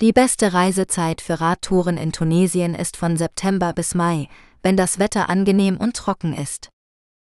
[0.03, 4.29] Die beste Reisezeit für Radtouren in Tunesien ist von September bis Mai,
[4.63, 6.69] wenn das Wetter angenehm und trocken ist.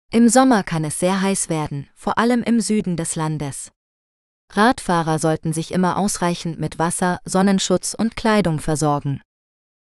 [0.09, 3.71] Im Sommer kann es sehr heiß werden, vor allem im Süden des Landes.
[4.53, 9.21] Radfahrer sollten sich immer ausreichend mit Wasser, Sonnenschutz und Kleidung versorgen.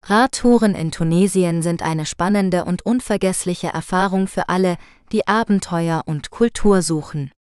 [0.05, 4.77] Radtouren in Tunesien sind eine spannende und unvergessliche Erfahrung für alle,
[5.11, 7.33] die Abenteuer und Kultur suchen.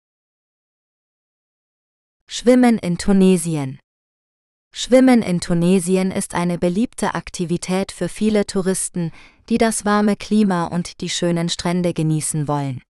[2.26, 3.78] Schwimmen in Tunesien
[4.76, 9.12] Schwimmen in Tunesien ist eine beliebte Aktivität für viele Touristen,
[9.48, 12.82] die das warme Klima und die schönen Strände genießen wollen.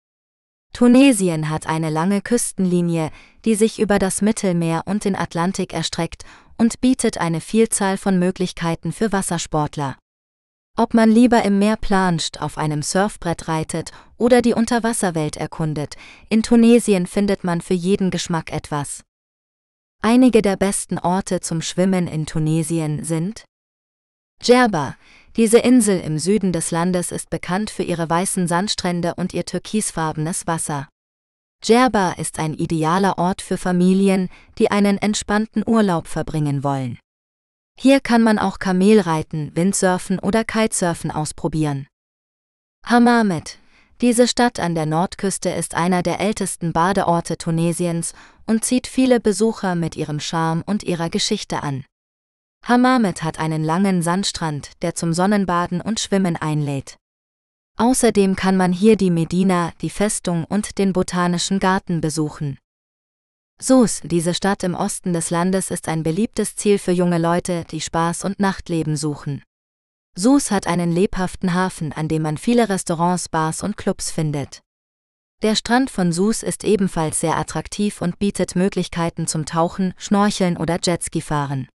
[0.73, 3.11] Tunesien hat eine lange Küstenlinie,
[3.45, 6.25] die sich über das Mittelmeer und den Atlantik erstreckt
[6.57, 9.97] und bietet eine Vielzahl von Möglichkeiten für Wassersportler.
[10.75, 15.95] Ob man lieber im Meer planscht, auf einem Surfbrett reitet oder die Unterwasserwelt erkundet,
[16.29, 19.03] in Tunesien findet man für jeden Geschmack etwas.
[20.01, 23.45] Einige der besten Orte zum Schwimmen in Tunesien sind
[24.41, 24.95] Djerba.
[25.35, 30.45] Diese Insel im Süden des Landes ist bekannt für ihre weißen Sandstrände und ihr türkisfarbenes
[30.45, 30.87] Wasser.
[31.63, 36.99] Djerba ist ein idealer Ort für Familien, die einen entspannten Urlaub verbringen wollen.
[37.79, 41.88] Hier kann man auch Kamelreiten, Windsurfen oder Kitesurfen ausprobieren.
[42.86, 43.57] Hammamet.
[44.01, 48.13] Diese Stadt an der Nordküste ist einer der ältesten Badeorte Tunesiens
[48.45, 51.86] und zieht viele Besucher mit ihrem Charme und ihrer Geschichte an.
[52.66, 56.95] Hammamet hat einen langen Sandstrand, der zum Sonnenbaden und Schwimmen einlädt.
[57.78, 62.57] Außerdem kann man hier die Medina, die Festung und den Botanischen Garten besuchen.
[63.59, 67.82] Sus, diese Stadt im Osten des Landes, ist ein beliebtes Ziel für junge Leute, die
[67.82, 69.43] Spaß und Nachtleben suchen.
[70.16, 74.61] Sus hat einen lebhaften Hafen, an dem man viele Restaurants, Bars und Clubs findet.
[75.41, 80.80] Der Strand von Sus ist ebenfalls sehr attraktiv und bietet Möglichkeiten zum Tauchen, Schnorcheln oder
[80.82, 81.68] Jetski-Fahren.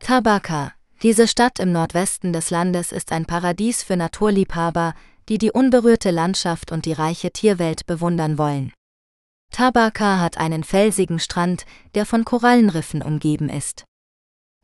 [0.00, 0.72] Tabaka,
[1.02, 4.94] diese Stadt im Nordwesten des Landes ist ein Paradies für Naturliebhaber,
[5.28, 8.72] die die unberührte Landschaft und die reiche Tierwelt bewundern wollen.
[9.52, 13.84] Tabaka hat einen felsigen Strand, der von Korallenriffen umgeben ist.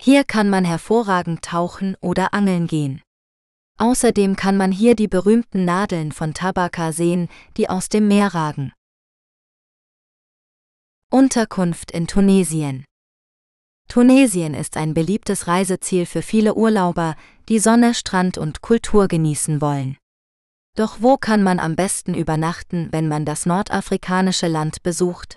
[0.01, 3.03] Hier kann man hervorragend tauchen oder angeln gehen.
[3.79, 8.73] Außerdem kann man hier die berühmten Nadeln von Tabaka sehen, die aus dem Meer ragen.
[11.11, 12.85] Unterkunft in Tunesien
[13.89, 17.17] Tunesien ist ein beliebtes Reiseziel für viele Urlauber,
[17.49, 19.97] die Sonne, Strand und Kultur genießen wollen.
[20.77, 25.37] Doch wo kann man am besten übernachten, wenn man das nordafrikanische Land besucht?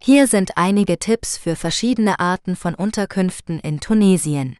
[0.00, 4.56] Hier sind einige Tipps für verschiedene Arten von Unterkünften in Tunesien.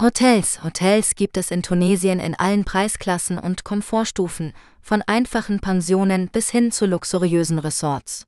[0.00, 0.64] Hotels.
[0.64, 6.72] Hotels gibt es in Tunesien in allen Preisklassen und Komfortstufen, von einfachen Pensionen bis hin
[6.72, 8.24] zu luxuriösen Resorts.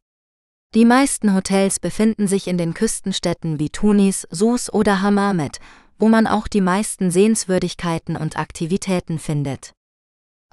[0.75, 5.61] Die meisten Hotels befinden sich in den Küstenstädten wie Tunis, Sus oder Hammamet,
[5.99, 9.73] wo man auch die meisten Sehenswürdigkeiten und Aktivitäten findet.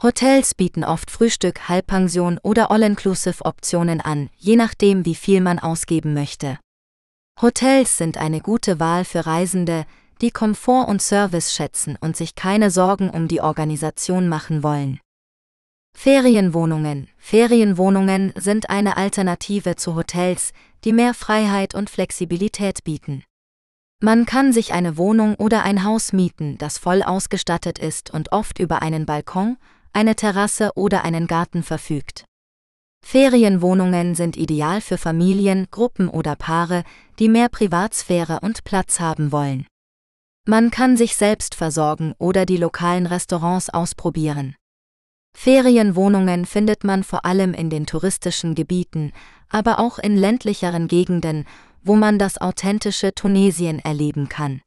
[0.04, 6.60] Hotels bieten oft Frühstück, Halbpension oder All-Inclusive-Optionen an, je nachdem, wie viel man ausgeben möchte.
[7.42, 9.86] Hotels sind eine gute Wahl für Reisende,
[10.20, 15.00] die Komfort und Service schätzen und sich keine Sorgen um die Organisation machen wollen.
[15.98, 17.10] Ferienwohnungen.
[17.18, 23.24] Ferienwohnungen sind eine Alternative zu Hotels, die mehr Freiheit und Flexibilität bieten.
[24.02, 28.58] Man kann sich eine Wohnung oder ein Haus mieten, das voll ausgestattet ist und oft
[28.58, 29.58] über einen Balkon,
[29.92, 32.24] eine Terrasse oder einen Garten verfügt.
[33.06, 36.84] Ferienwohnungen sind ideal für Familien, Gruppen oder Paare,
[37.18, 39.68] die mehr Privatsphäre und Platz haben wollen.
[40.48, 44.56] Man kann sich selbst versorgen oder die lokalen Restaurants ausprobieren.
[45.42, 49.14] Ferienwohnungen findet man vor allem in den touristischen Gebieten,
[49.48, 51.46] aber auch in ländlicheren Gegenden,
[51.82, 54.60] wo man das authentische Tunesien erleben kann.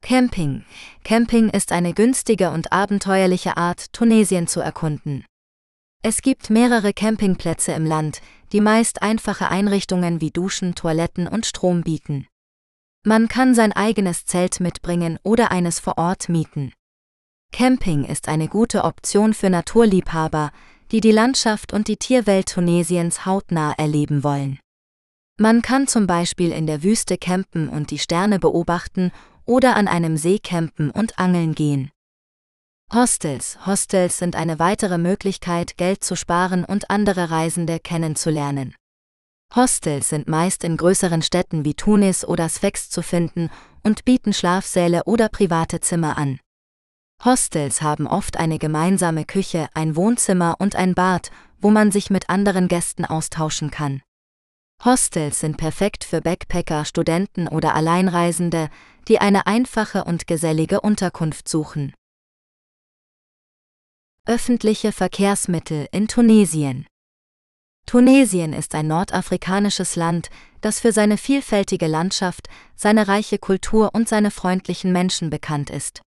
[0.00, 0.64] Camping.
[1.02, 5.24] Camping ist eine günstige und abenteuerliche Art, Tunesien zu erkunden.
[6.00, 8.20] Es gibt mehrere Campingplätze im Land,
[8.52, 12.28] die meist einfache Einrichtungen wie Duschen, Toiletten und Strom bieten.
[13.04, 16.72] Man kann sein eigenes Zelt mitbringen oder eines vor Ort mieten.
[17.52, 20.50] Camping ist eine gute Option für Naturliebhaber,
[20.90, 24.58] die die Landschaft und die Tierwelt Tunesiens hautnah erleben wollen.
[25.38, 29.12] Man kann zum Beispiel in der Wüste campen und die Sterne beobachten
[29.44, 31.90] oder an einem See campen und angeln gehen.
[32.92, 33.58] Hostels.
[33.66, 38.74] Hostels sind eine weitere Möglichkeit, Geld zu sparen und andere Reisende kennenzulernen.
[39.54, 43.50] Hostels sind meist in größeren Städten wie Tunis oder Sfax zu finden
[43.82, 46.38] und bieten Schlafsäle oder private Zimmer an.
[47.24, 52.28] Hostels haben oft eine gemeinsame Küche, ein Wohnzimmer und ein Bad, wo man sich mit
[52.28, 54.02] anderen Gästen austauschen kann.
[54.84, 58.68] Hostels sind perfekt für Backpacker, Studenten oder Alleinreisende,
[59.06, 61.94] die eine einfache und gesellige Unterkunft suchen.
[64.26, 66.86] Öffentliche Verkehrsmittel in Tunesien
[67.86, 74.30] Tunesien ist ein nordafrikanisches Land, das für seine vielfältige Landschaft, seine reiche Kultur und seine
[74.32, 76.02] freundlichen Menschen bekannt ist.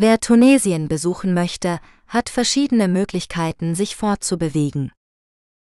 [0.00, 4.92] Wer Tunesien besuchen möchte, hat verschiedene Möglichkeiten, sich fortzubewegen.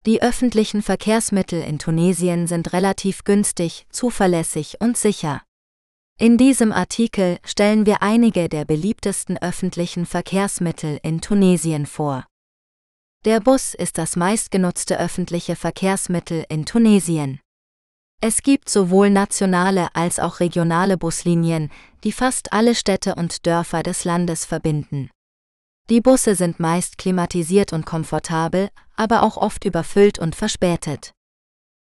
[0.06, 5.42] Die öffentlichen Verkehrsmittel in Tunesien sind relativ günstig, zuverlässig und sicher.
[6.18, 12.26] In diesem Artikel stellen wir einige der beliebtesten öffentlichen Verkehrsmittel in Tunesien vor.
[13.24, 17.38] Der Bus ist das meistgenutzte öffentliche Verkehrsmittel in Tunesien.
[18.26, 21.70] Es gibt sowohl nationale als auch regionale Buslinien,
[22.04, 25.10] die fast alle Städte und Dörfer des Landes verbinden.
[25.90, 31.12] Die Busse sind meist klimatisiert und komfortabel, aber auch oft überfüllt und verspätet.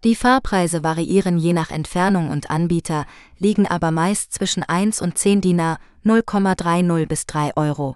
[0.03, 3.05] Die Fahrpreise variieren je nach Entfernung und Anbieter,
[3.37, 7.95] liegen aber meist zwischen 1 und 10 Dinar, 0,30 bis 3 Euro.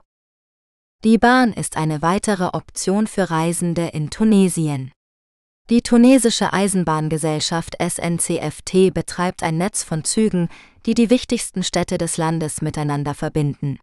[1.03, 4.93] Die Bahn ist eine weitere Option für Reisende in Tunesien.
[5.69, 10.49] Die tunesische Eisenbahngesellschaft SNCFT betreibt ein Netz von Zügen,
[10.87, 13.79] die die wichtigsten Städte des Landes miteinander verbinden.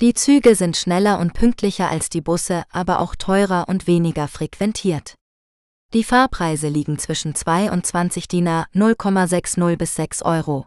[0.00, 5.16] Die Züge sind schneller und pünktlicher als die Busse, aber auch teurer und weniger frequentiert.
[5.92, 10.66] Die Fahrpreise liegen zwischen 22 Dinar 0,60 bis 6 Euro.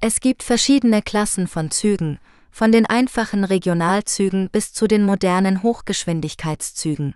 [0.00, 2.18] Es gibt verschiedene Klassen von Zügen,
[2.50, 7.14] von den einfachen Regionalzügen bis zu den modernen Hochgeschwindigkeitszügen.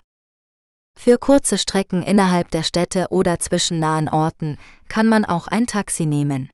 [0.98, 6.06] Für kurze Strecken innerhalb der Städte oder zwischen nahen Orten kann man auch ein Taxi
[6.06, 6.48] nehmen.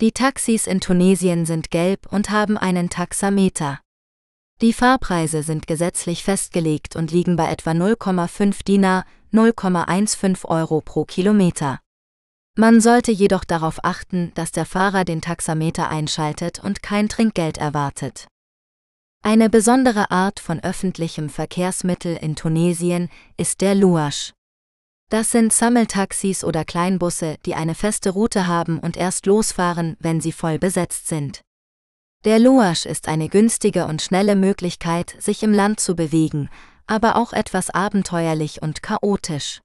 [0.00, 3.80] Die Taxis in Tunesien sind gelb und haben einen Taxameter.
[4.62, 11.80] Die Fahrpreise sind gesetzlich festgelegt und liegen bei etwa 0,5 Dinar, 0,15 Euro pro Kilometer.
[12.56, 18.26] Man sollte jedoch darauf achten, dass der Fahrer den Taxameter einschaltet und kein Trinkgeld erwartet.
[19.22, 24.32] Eine besondere Art von öffentlichem Verkehrsmittel in Tunesien ist der Luasch.
[25.10, 30.32] Das sind Sammeltaxis oder Kleinbusse, die eine feste Route haben und erst losfahren, wenn sie
[30.32, 31.42] voll besetzt sind.
[32.24, 36.48] Der Luasch ist eine günstige und schnelle Möglichkeit, sich im Land zu bewegen,
[36.86, 39.60] aber auch etwas abenteuerlich und chaotisch.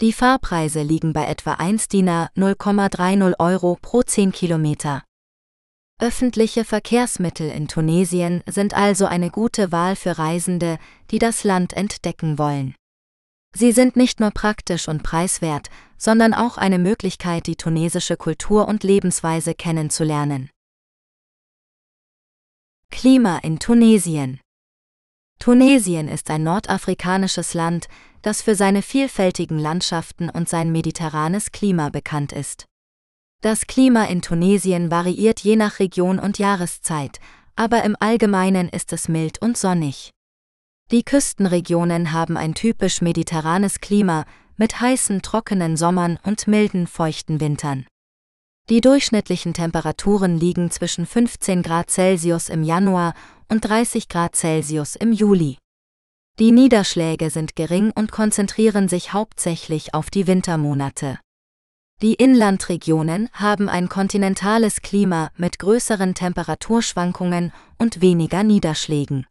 [0.00, 5.02] Die Fahrpreise liegen bei etwa 1 Dinar 0,30 Euro pro 10 Kilometer.
[6.02, 10.78] Öffentliche Verkehrsmittel in Tunesien sind also eine gute Wahl für Reisende,
[11.10, 12.74] die das Land entdecken wollen.
[13.54, 18.82] Sie sind nicht nur praktisch und preiswert, sondern auch eine Möglichkeit, die tunesische Kultur und
[18.82, 20.48] Lebensweise kennenzulernen.
[22.90, 24.40] Klima in Tunesien
[25.38, 27.88] Tunesien ist ein nordafrikanisches Land,
[28.22, 32.69] das für seine vielfältigen Landschaften und sein mediterranes Klima bekannt ist.
[33.42, 37.20] Das Klima in Tunesien variiert je nach Region und Jahreszeit,
[37.56, 40.10] aber im Allgemeinen ist es mild und sonnig.
[40.90, 44.26] Die Küstenregionen haben ein typisch mediterranes Klima
[44.58, 47.86] mit heißen, trockenen Sommern und milden, feuchten Wintern.
[48.68, 53.14] Die durchschnittlichen Temperaturen liegen zwischen 15 Grad Celsius im Januar
[53.48, 55.56] und 30 Grad Celsius im Juli.
[56.38, 61.18] Die Niederschläge sind gering und konzentrieren sich hauptsächlich auf die Wintermonate.
[62.02, 69.26] Die Inlandregionen haben ein kontinentales Klima mit größeren Temperaturschwankungen und weniger Niederschlägen.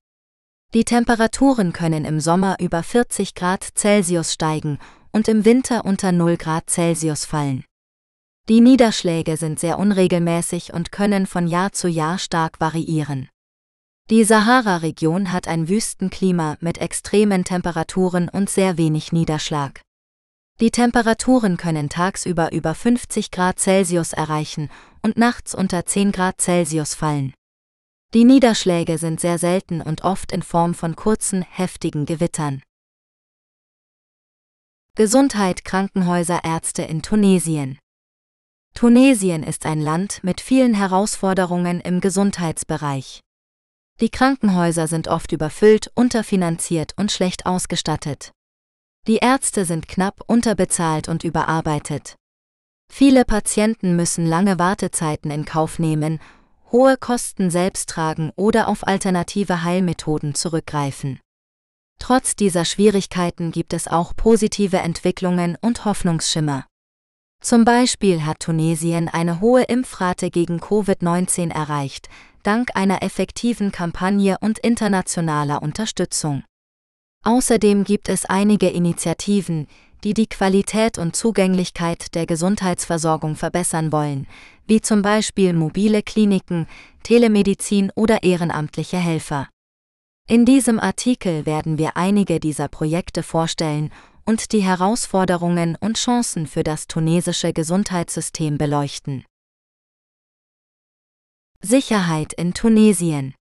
[0.76, 4.78] Die Temperaturen können im Sommer über 40 Grad Celsius steigen
[5.11, 7.65] und im Winter unter 0 Grad Celsius fallen.
[8.49, 13.30] Die Niederschläge sind sehr unregelmäßig und können von Jahr zu Jahr stark variieren.
[14.11, 19.82] Die Sahara-Region hat ein Wüstenklima mit extremen Temperaturen und sehr wenig Niederschlag.
[20.62, 24.70] Die Temperaturen können tagsüber über 50 Grad Celsius erreichen
[25.01, 27.34] und nachts unter 10 Grad Celsius fallen.
[28.14, 32.62] Die Niederschläge sind sehr selten und oft in Form von kurzen, heftigen Gewittern.
[34.95, 37.80] Gesundheit Krankenhäuser Ärzte in Tunesien
[38.74, 43.22] Tunesien ist ein Land mit vielen Herausforderungen im Gesundheitsbereich.
[44.01, 48.32] Die Krankenhäuser sind oft überfüllt, unterfinanziert und schlecht ausgestattet.
[49.10, 52.14] Die Ärzte sind knapp, unterbezahlt und überarbeitet.
[52.93, 56.20] Viele Patienten müssen lange Wartezeiten in Kauf nehmen,
[56.72, 61.20] hohe Kosten selbst tragen oder auf alternative Heilmethoden zurückgreifen.
[61.97, 66.68] Trotz dieser Schwierigkeiten gibt es auch positive Entwicklungen und Hoffnungsschimmer.
[67.41, 72.10] Zum Beispiel hat Tunesien eine hohe Impfrate gegen Covid-19 erreicht,
[72.43, 76.43] dank einer effektiven Kampagne und internationaler Unterstützung.
[77.24, 79.67] Außerdem gibt es einige Initiativen,
[80.03, 84.28] die die Qualität und Zugänglichkeit der Gesundheitsversorgung verbessern wollen,
[84.67, 86.67] wie zum Beispiel mobile Kliniken,
[87.03, 89.49] Telemedizin oder ehrenamtliche Helfer.
[90.30, 93.91] In diesem Artikel werden wir einige dieser Projekte vorstellen
[94.26, 99.26] und die Herausforderungen und Chancen für das tunesische Gesundheitssystem beleuchten.
[101.61, 103.34] Sicherheit in Tunesien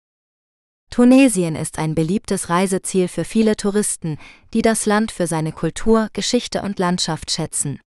[0.90, 4.18] Tunesien ist ein beliebtes Reiseziel für viele Touristen,
[4.54, 7.80] die das Land für seine Kultur, Geschichte und Landschaft schätzen.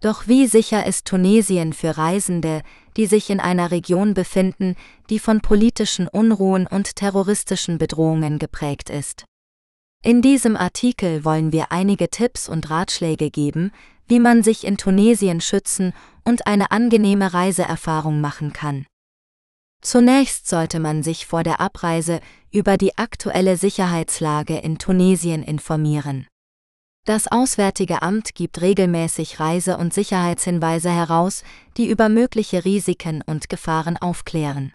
[0.00, 2.62] Doch wie sicher ist Tunesien für Reisende,
[2.96, 4.76] die sich in einer Region befinden,
[5.08, 9.24] die von politischen Unruhen und terroristischen Bedrohungen geprägt ist?
[10.02, 13.72] In diesem Artikel wollen wir einige Tipps und Ratschläge geben,
[14.06, 18.84] wie man sich in Tunesien schützen und eine angenehme Reiseerfahrung machen kann.
[19.84, 22.20] Zunächst sollte man sich vor der Abreise
[22.50, 26.26] über die aktuelle Sicherheitslage in Tunesien informieren.
[27.04, 31.44] Das Auswärtige Amt gibt regelmäßig Reise- und Sicherheitshinweise heraus,
[31.76, 34.72] die über mögliche Risiken und Gefahren aufklären.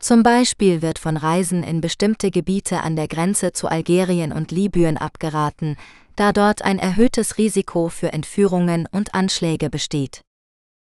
[0.00, 4.96] Zum Beispiel wird von Reisen in bestimmte Gebiete an der Grenze zu Algerien und Libyen
[4.96, 5.76] abgeraten,
[6.16, 10.22] da dort ein erhöhtes Risiko für Entführungen und Anschläge besteht.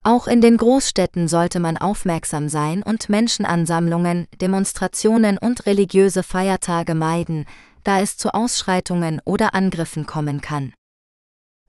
[0.05, 7.45] Auch in den Großstädten sollte man aufmerksam sein und Menschenansammlungen, Demonstrationen und religiöse Feiertage meiden,
[7.85, 10.73] da es zu Ausschreitungen oder Angriffen kommen kann.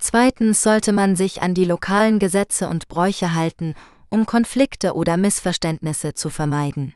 [0.01, 3.74] Zweitens sollte man sich an die lokalen Gesetze und Bräuche halten,
[4.11, 6.93] um Konflikte oder Missverständnisse zu vermeiden.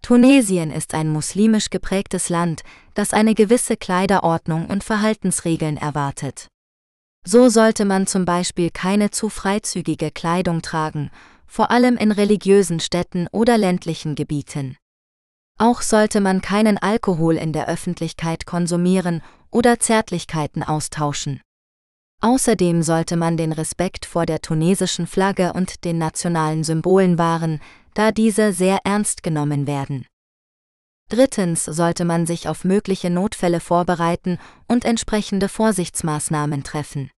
[0.00, 2.62] Tunesien ist ein muslimisch geprägtes Land,
[2.94, 6.48] das eine gewisse Kleiderordnung und Verhaltensregeln erwartet.
[7.26, 11.10] So sollte man zum Beispiel keine zu freizügige Kleidung tragen,
[11.46, 14.76] vor allem in religiösen Städten oder ländlichen Gebieten.
[15.58, 21.40] Auch sollte man keinen Alkohol in der Öffentlichkeit konsumieren oder Zärtlichkeiten austauschen.
[22.20, 27.60] Außerdem sollte man den Respekt vor der tunesischen Flagge und den nationalen Symbolen wahren,
[27.94, 30.06] da diese sehr ernst genommen werden.
[31.10, 37.10] Drittens sollte man sich auf mögliche Notfälle vorbereiten und entsprechende Vorsichtsmaßnahmen treffen.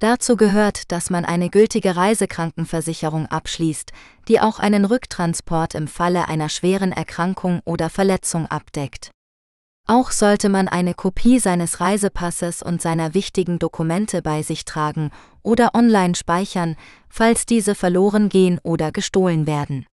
[0.00, 3.92] Dazu gehört, dass man eine gültige Reisekrankenversicherung abschließt,
[4.28, 9.10] die auch einen Rücktransport im Falle einer schweren Erkrankung oder Verletzung abdeckt.
[9.86, 15.10] Auch sollte man eine Kopie seines Reisepasses und seiner wichtigen Dokumente bei sich tragen
[15.42, 16.76] oder online speichern,
[17.08, 19.86] falls diese verloren gehen oder gestohlen werden.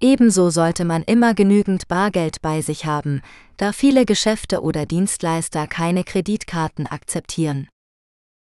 [0.00, 3.22] Ebenso sollte man immer genügend Bargeld bei sich haben,
[3.56, 7.68] da viele Geschäfte oder Dienstleister keine Kreditkarten akzeptieren.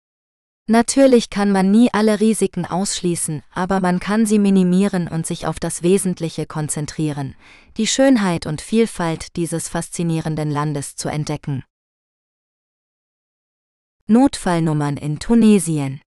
[0.68, 5.58] Natürlich kann man nie alle Risiken ausschließen, aber man kann sie minimieren und sich auf
[5.58, 7.34] das Wesentliche konzentrieren,
[7.76, 11.64] die Schönheit und Vielfalt dieses faszinierenden Landes zu entdecken.
[14.06, 16.00] Notfallnummern in Tunesien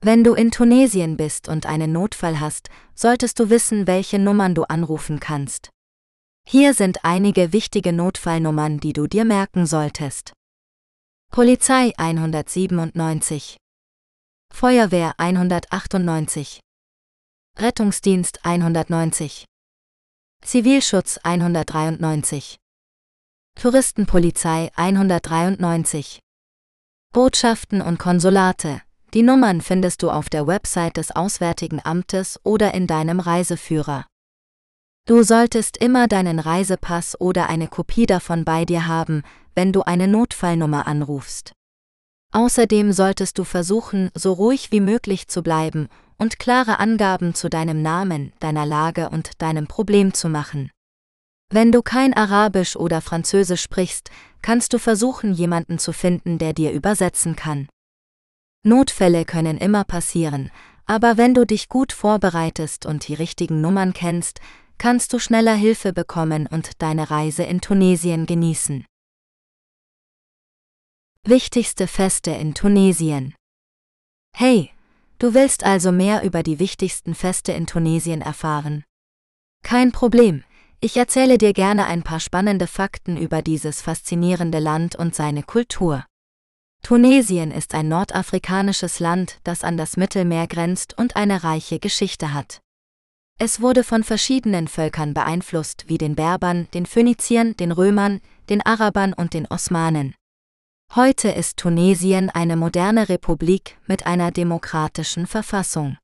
[0.00, 4.64] Wenn du in Tunesien bist und einen Notfall hast, solltest du wissen, welche Nummern du
[4.64, 5.70] anrufen kannst.
[6.44, 10.32] Hier sind einige wichtige Notfallnummern, die du dir merken solltest.
[11.34, 13.56] Polizei 197
[14.52, 16.60] Feuerwehr 198
[17.58, 19.46] Rettungsdienst 190
[20.44, 22.58] Zivilschutz 193
[23.58, 26.20] Touristenpolizei 193
[27.14, 28.82] Botschaften und Konsulate.
[29.14, 34.04] Die Nummern findest du auf der Website des Auswärtigen Amtes oder in deinem Reiseführer.
[35.06, 39.22] Du solltest immer deinen Reisepass oder eine Kopie davon bei dir haben,
[39.54, 41.52] wenn du eine Notfallnummer anrufst.
[42.32, 47.82] Außerdem solltest du versuchen, so ruhig wie möglich zu bleiben und klare Angaben zu deinem
[47.82, 50.70] Namen, deiner Lage und deinem Problem zu machen.
[51.50, 56.72] Wenn du kein Arabisch oder Französisch sprichst, kannst du versuchen, jemanden zu finden, der dir
[56.72, 57.68] übersetzen kann.
[58.64, 60.50] Notfälle können immer passieren,
[60.86, 64.40] aber wenn du dich gut vorbereitest und die richtigen Nummern kennst,
[64.78, 68.84] kannst du schneller Hilfe bekommen und deine Reise in Tunesien genießen.
[71.24, 73.36] Wichtigste Feste in Tunesien.
[74.36, 74.70] Hey,
[75.20, 78.82] du willst also mehr über die wichtigsten Feste in Tunesien erfahren?
[79.62, 80.42] Kein Problem,
[80.80, 86.04] ich erzähle dir gerne ein paar spannende Fakten über dieses faszinierende Land und seine Kultur.
[86.82, 92.60] Tunesien ist ein nordafrikanisches Land, das an das Mittelmeer grenzt und eine reiche Geschichte hat.
[93.38, 99.12] Es wurde von verschiedenen Völkern beeinflusst, wie den Berbern, den Phöniziern, den Römern, den Arabern
[99.12, 100.16] und den Osmanen.
[100.94, 105.96] Heute ist Tunesien eine moderne Republik mit einer demokratischen Verfassung.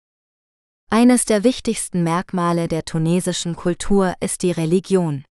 [0.89, 5.26] Eines der wichtigsten Merkmale der tunesischen Kultur ist die Religion.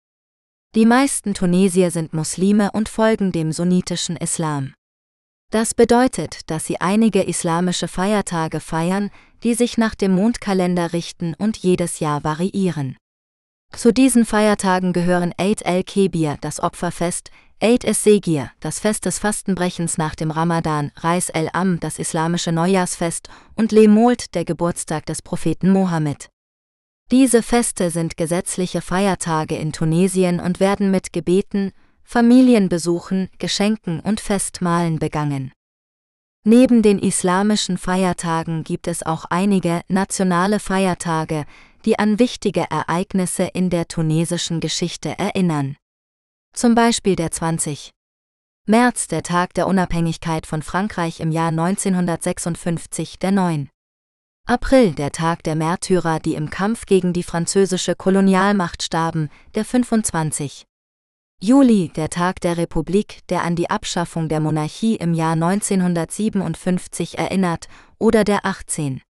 [0.75, 4.75] Die meisten Tunesier sind Muslime und folgen dem sunnitischen Islam.
[5.49, 9.09] Das bedeutet, dass sie einige islamische Feiertage feiern,
[9.41, 12.95] die sich nach dem Mondkalender richten und jedes Jahr variieren.
[13.75, 20.13] Zu diesen Feiertagen gehören Eid el-Kebir, das Opferfest, Eid es-Segir, das Fest des Fastenbrechens nach
[20.13, 26.29] dem Ramadan, Reis el-Am, das islamische Neujahrsfest und Lemold, der Geburtstag des Propheten Mohammed.
[27.09, 31.71] Diese Feste sind gesetzliche Feiertage in Tunesien und werden mit Gebeten,
[32.03, 35.51] Familienbesuchen, Geschenken und Festmahlen begangen.
[36.43, 41.45] Neben den islamischen Feiertagen gibt es auch einige nationale Feiertage,
[41.85, 45.75] die an wichtige Ereignisse in der tunesischen Geschichte erinnern.
[46.53, 47.91] Zum Beispiel der 20.
[48.65, 53.69] März, der Tag der Unabhängigkeit von Frankreich im Jahr 1956, der 9.
[54.45, 60.65] April, der Tag der Märtyrer, die im Kampf gegen die französische Kolonialmacht starben, der 25.
[61.39, 67.67] Juli, der Tag der Republik, der an die Abschaffung der Monarchie im Jahr 1957 erinnert,
[67.99, 69.01] oder der 18.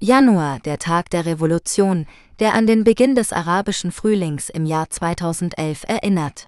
[0.00, 2.06] Januar, der Tag der Revolution,
[2.38, 6.46] der an den Beginn des arabischen Frühlings im Jahr 2011 erinnert.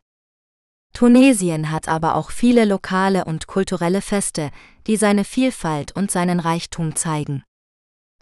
[0.93, 4.51] Tunesien hat aber auch viele lokale und kulturelle Feste,
[4.87, 7.43] die seine Vielfalt und seinen Reichtum zeigen.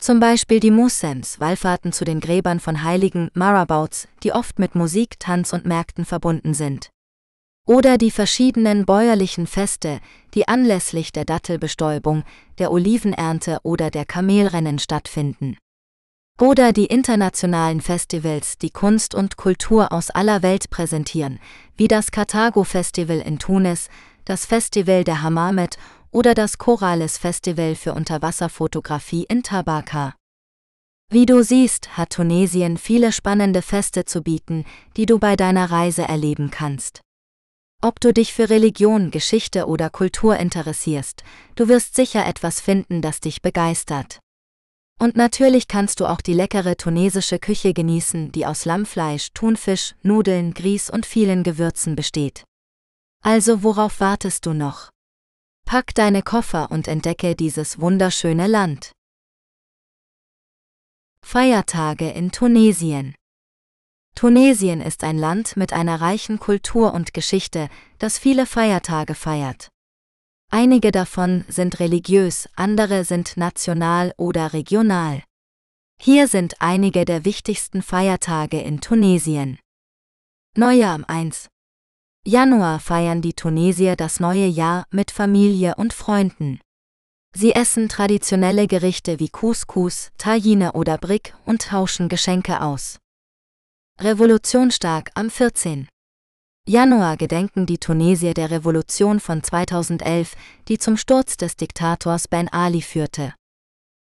[0.01, 5.19] Zum Beispiel die Musems, Wallfahrten zu den Gräbern von Heiligen Marabouts, die oft mit Musik,
[5.19, 6.91] Tanz und Märkten verbunden sind.
[7.67, 10.01] Oder die verschiedenen bäuerlichen Feste,
[10.35, 12.23] die anlässlich der Dattelbestäubung,
[12.59, 15.59] der Olivenernte oder der Kamelrennen stattfinden.
[16.41, 21.41] Oder die internationalen Festivals, die Kunst und Kultur aus aller Welt präsentieren,
[21.77, 23.89] wie das Karthago Festival in Tunis,
[24.25, 25.79] das Festival der Hammamet
[26.13, 30.15] oder das Corales Festival für Unterwasserfotografie in Tabaka.
[31.11, 34.65] Wie du siehst, hat Tunesien viele spannende Feste zu bieten,
[34.97, 37.01] die du bei deiner Reise erleben kannst.
[37.83, 41.25] Ob du dich für Religion, Geschichte oder Kultur interessierst,
[41.57, 44.21] du wirst sicher etwas finden, das dich begeistert.
[44.99, 50.55] Und natürlich kannst du auch die leckere tunesische Küche genießen, die aus Lammfleisch, Thunfisch, Nudeln,
[50.55, 52.45] Grieß und vielen Gewürzen besteht.
[53.23, 54.91] Also worauf wartest du noch?
[55.65, 58.93] Pack deine Koffer und entdecke dieses wunderschöne Land.
[61.25, 63.15] Feiertage in Tunesien
[64.15, 67.69] Tunesien ist ein Land mit einer reichen Kultur und Geschichte,
[67.99, 69.69] das viele Feiertage feiert.
[70.51, 75.23] Einige davon sind religiös, andere sind national oder regional.
[76.01, 79.59] Hier sind einige der wichtigsten Feiertage in Tunesien.
[80.57, 81.49] Neujahr am 1.
[82.27, 86.61] Januar feiern die Tunesier das neue Jahr mit Familie und Freunden.
[87.35, 92.99] Sie essen traditionelle Gerichte wie Couscous, Tajine oder Brick und tauschen Geschenke aus.
[94.01, 95.89] Revolutionstag am 14.
[96.69, 100.35] Januar gedenken die Tunesier der Revolution von 2011,
[100.69, 103.33] die zum Sturz des Diktators Ben Ali führte.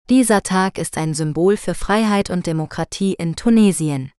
[0.09, 4.13] Dieser Tag ist ein Symbol für Freiheit und Demokratie in Tunesien.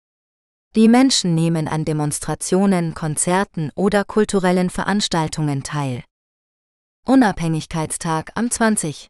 [0.76, 6.04] Die Menschen nehmen an Demonstrationen, Konzerten oder kulturellen Veranstaltungen teil.
[7.08, 9.08] Unabhängigkeitstag am 20.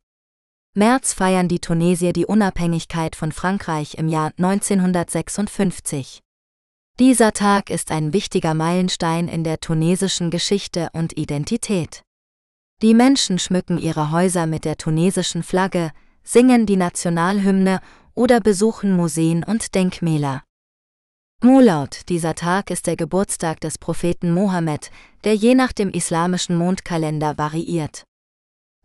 [0.76, 6.22] März feiern die Tunesier die Unabhängigkeit von Frankreich im Jahr 1956.
[6.98, 12.04] Dieser Tag ist ein wichtiger Meilenstein in der tunesischen Geschichte und Identität.
[12.82, 15.92] Die Menschen schmücken ihre Häuser mit der tunesischen Flagge,
[16.24, 17.82] singen die Nationalhymne
[18.14, 20.44] oder besuchen Museen und Denkmäler.
[21.44, 24.90] Mulaud, dieser Tag ist der Geburtstag des Propheten Mohammed,
[25.26, 28.06] der je nach dem islamischen Mondkalender variiert.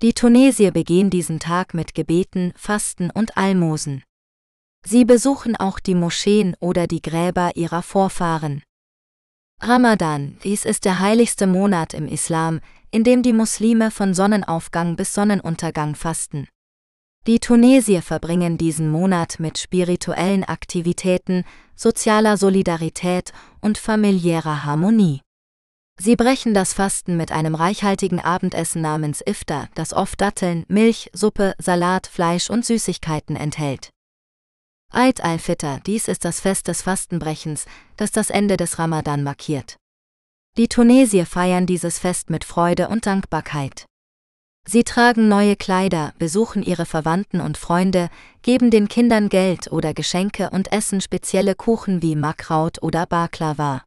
[0.03, 4.03] Die Tunesier begehen diesen Tag mit Gebeten, Fasten und Almosen.
[4.85, 8.63] Sie besuchen auch die Moscheen oder die Gräber ihrer Vorfahren.
[9.61, 12.61] Ramadan, dies ist der heiligste Monat im Islam,
[12.91, 16.49] in dem die Muslime von Sonnenaufgang bis Sonnenuntergang fasten.
[17.27, 21.45] Die Tunesier verbringen diesen Monat mit spirituellen Aktivitäten,
[21.77, 25.21] sozialer Solidarität und familiärer Harmonie.
[26.01, 31.55] Sie brechen das Fasten mit einem reichhaltigen Abendessen namens Iftar, das oft Datteln, Milch, Suppe,
[31.59, 33.91] Salat, Fleisch und Süßigkeiten enthält.
[34.93, 37.67] Eid al-Fitr, dies ist das Fest des Fastenbrechens,
[37.97, 39.77] das das Ende des Ramadan markiert.
[40.57, 43.87] Die Tunesier feiern dieses Fest mit Freude und Dankbarkeit.
[44.67, 48.11] Sie tragen neue Kleider, besuchen ihre Verwandten und Freunde,
[48.43, 53.85] geben den Kindern Geld oder Geschenke und essen spezielle Kuchen wie Makraut oder Baklava.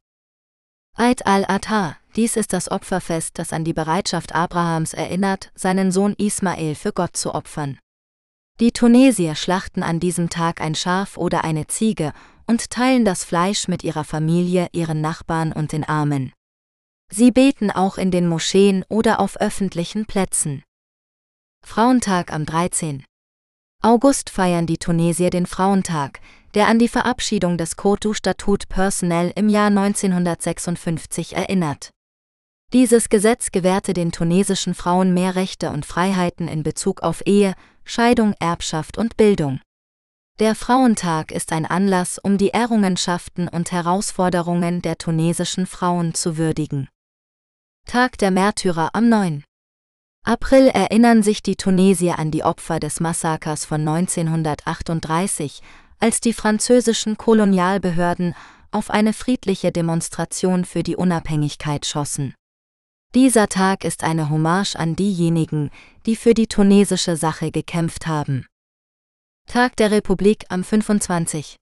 [0.95, 6.75] Eid al-Adha, dies ist das Opferfest, das an die Bereitschaft Abrahams erinnert, seinen Sohn Ismael
[6.75, 7.77] für Gott zu opfern.
[8.59, 12.13] Die Tunesier schlachten an diesem Tag ein Schaf oder eine Ziege
[12.45, 16.31] und teilen das Fleisch mit ihrer Familie, ihren Nachbarn und den Armen.
[17.11, 20.63] Sie beten auch in den Moscheen oder auf öffentlichen Plätzen.
[21.65, 23.03] Frauentag am 13.
[23.81, 26.19] August feiern die Tunesier den Frauentag,
[26.53, 31.89] der an die Verabschiedung des Kotu-Statut Personnel im Jahr 1956 erinnert.
[32.71, 37.53] Dieses Gesetz gewährte den tunesischen Frauen mehr Rechte und Freiheiten in Bezug auf Ehe,
[37.85, 39.59] Scheidung, Erbschaft und Bildung.
[40.39, 46.89] Der Frauentag ist ein Anlass, um die Errungenschaften und Herausforderungen der tunesischen Frauen zu würdigen.
[47.85, 49.43] Tag der Märtyrer am 9.
[50.25, 55.61] April erinnern sich die Tunesier an die Opfer des Massakers von 1938,
[55.99, 58.33] als die französischen Kolonialbehörden
[58.71, 62.33] auf eine friedliche Demonstration für die Unabhängigkeit schossen.
[63.15, 65.69] Dieser Tag ist eine Hommage an diejenigen,
[66.07, 68.47] die für die tunesische Sache gekämpft haben.
[69.47, 71.57] Tag der Republik am 25.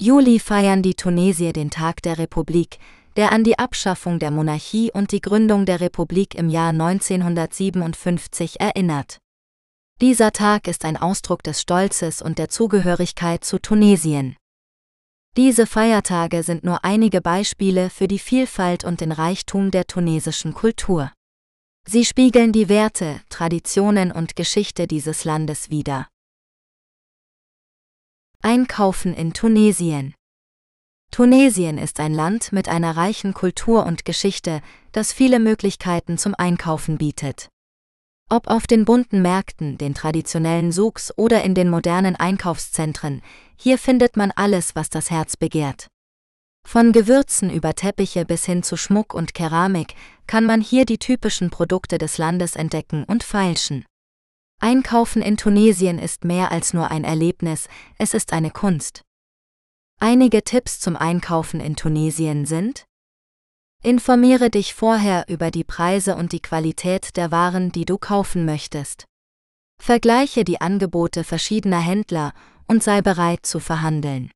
[0.00, 2.78] Juli feiern die Tunesier den Tag der Republik,
[3.16, 9.18] der an die Abschaffung der Monarchie und die Gründung der Republik im Jahr 1957 erinnert.
[10.00, 14.36] Dieser Tag ist ein Ausdruck des Stolzes und der Zugehörigkeit zu Tunesien.
[15.36, 21.12] Diese Feiertage sind nur einige Beispiele für die Vielfalt und den Reichtum der tunesischen Kultur.
[21.86, 26.08] Sie spiegeln die Werte, Traditionen und Geschichte dieses Landes wider.
[28.42, 30.14] Einkaufen in Tunesien
[31.12, 34.62] Tunesien ist ein Land mit einer reichen Kultur und Geschichte,
[34.92, 37.48] das viele Möglichkeiten zum Einkaufen bietet.
[38.28, 43.22] Ob auf den bunten Märkten, den traditionellen Souks oder in den modernen Einkaufszentren,
[43.60, 45.88] hier findet man alles, was das Herz begehrt.
[46.66, 49.94] Von Gewürzen über Teppiche bis hin zu Schmuck und Keramik
[50.26, 53.84] kann man hier die typischen Produkte des Landes entdecken und feilschen.
[54.60, 59.02] Einkaufen in Tunesien ist mehr als nur ein Erlebnis, es ist eine Kunst.
[59.98, 62.84] Einige Tipps zum Einkaufen in Tunesien sind
[63.82, 69.04] Informiere dich vorher über die Preise und die Qualität der Waren, die du kaufen möchtest.
[69.82, 72.32] Vergleiche die Angebote verschiedener Händler
[72.70, 74.30] und sei bereit zu verhandeln.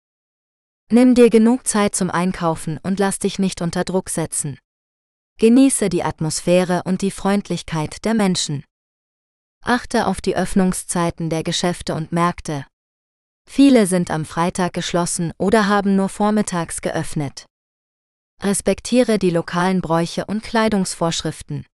[0.91, 4.59] Nimm dir genug Zeit zum Einkaufen und lass dich nicht unter Druck setzen.
[5.39, 8.65] Genieße die Atmosphäre und die Freundlichkeit der Menschen.
[9.65, 12.67] Achte auf die Öffnungszeiten der Geschäfte und Märkte.
[13.49, 17.47] Viele sind am Freitag geschlossen oder haben nur vormittags geöffnet.
[18.43, 21.67] Respektiere die lokalen Bräuche und Kleidungsvorschriften.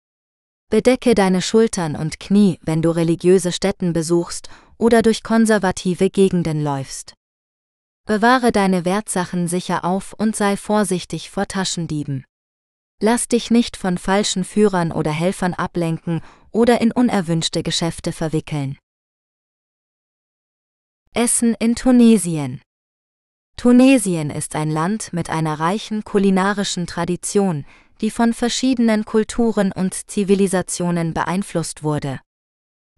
[0.70, 7.14] Bedecke deine Schultern und Knie, wenn du religiöse Stätten besuchst oder durch konservative Gegenden läufst.
[8.06, 12.24] Bewahre deine Wertsachen sicher auf und sei vorsichtig vor Taschendieben.
[13.00, 18.78] Lass dich nicht von falschen Führern oder Helfern ablenken oder in unerwünschte Geschäfte verwickeln.
[21.12, 22.62] Essen in Tunesien
[23.56, 27.66] Tunesien ist ein Land mit einer reichen kulinarischen Tradition,
[28.00, 32.20] die von verschiedenen Kulturen und Zivilisationen beeinflusst wurde.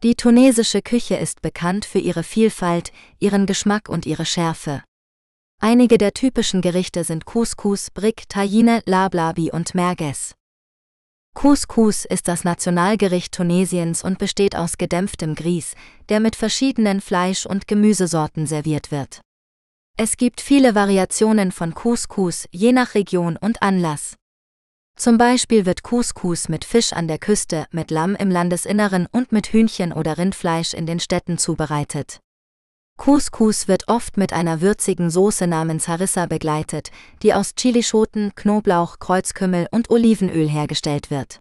[0.02, 4.82] Die tunesische Küche ist bekannt für ihre Vielfalt, ihren Geschmack und ihre Schärfe.
[5.60, 10.34] Einige der typischen Gerichte sind Couscous, Brick, Tagine, Lablabi und Merguez.
[11.34, 15.74] Couscous ist das Nationalgericht Tunesiens und besteht aus gedämpftem Grieß,
[16.08, 19.20] der mit verschiedenen Fleisch- und Gemüsesorten serviert wird.
[19.98, 24.16] Es gibt viele Variationen von Couscous, je nach Region und Anlass.
[25.00, 29.46] Zum Beispiel wird Couscous mit Fisch an der Küste, mit Lamm im Landesinneren und mit
[29.46, 32.20] Hühnchen oder Rindfleisch in den Städten zubereitet.
[32.98, 36.90] Couscous wird oft mit einer würzigen Soße namens Harissa begleitet,
[37.22, 41.38] die aus Chilischoten, Knoblauch, Kreuzkümmel und Olivenöl hergestellt wird.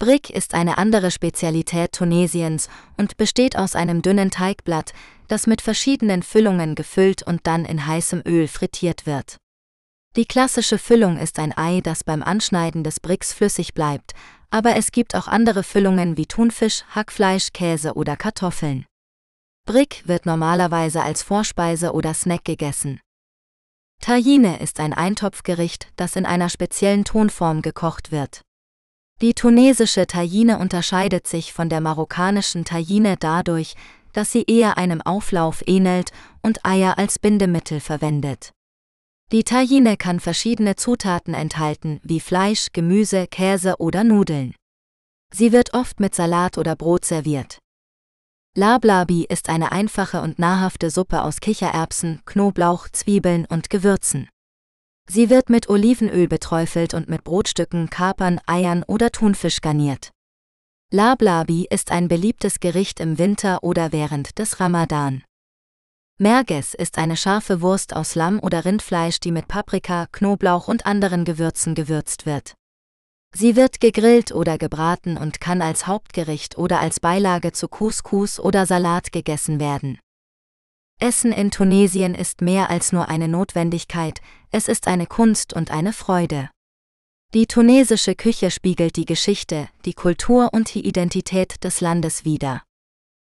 [0.00, 4.92] Brick ist eine andere Spezialität Tunesiens und besteht aus einem dünnen Teigblatt,
[5.28, 9.36] das mit verschiedenen Füllungen gefüllt und dann in heißem Öl frittiert wird.
[10.16, 14.14] Die klassische Füllung ist ein Ei, das beim Anschneiden des Bricks flüssig bleibt,
[14.48, 18.86] aber es gibt auch andere Füllungen wie Thunfisch, Hackfleisch, Käse oder Kartoffeln.
[19.66, 22.98] Brick wird normalerweise als Vorspeise oder Snack gegessen.
[24.00, 28.40] Tajine ist ein Eintopfgericht, das in einer speziellen Tonform gekocht wird.
[29.20, 33.74] Die tunesische Tajine unterscheidet sich von der marokkanischen Tajine dadurch,
[34.14, 38.55] dass sie eher einem Auflauf ähnelt und Eier als Bindemittel verwendet.
[39.32, 44.54] Die Tajine kann verschiedene Zutaten enthalten, wie Fleisch, Gemüse, Käse oder Nudeln.
[45.34, 47.58] Sie wird oft mit Salat oder Brot serviert.
[48.56, 54.28] Lablabi ist eine einfache und nahrhafte Suppe aus Kichererbsen, Knoblauch, Zwiebeln und Gewürzen.
[55.08, 60.12] Sie wird mit Olivenöl beträufelt und mit Brotstücken, Kapern, Eiern oder Thunfisch garniert.
[60.92, 65.24] Lablabi ist ein beliebtes Gericht im Winter oder während des Ramadan.
[66.18, 71.26] Merges ist eine scharfe Wurst aus Lamm oder Rindfleisch, die mit Paprika, Knoblauch und anderen
[71.26, 72.54] Gewürzen gewürzt wird.
[73.34, 78.64] Sie wird gegrillt oder gebraten und kann als Hauptgericht oder als Beilage zu Couscous oder
[78.64, 79.98] Salat gegessen werden.
[80.98, 85.92] Essen in Tunesien ist mehr als nur eine Notwendigkeit, es ist eine Kunst und eine
[85.92, 86.48] Freude.
[87.34, 92.62] Die tunesische Küche spiegelt die Geschichte, die Kultur und die Identität des Landes wider.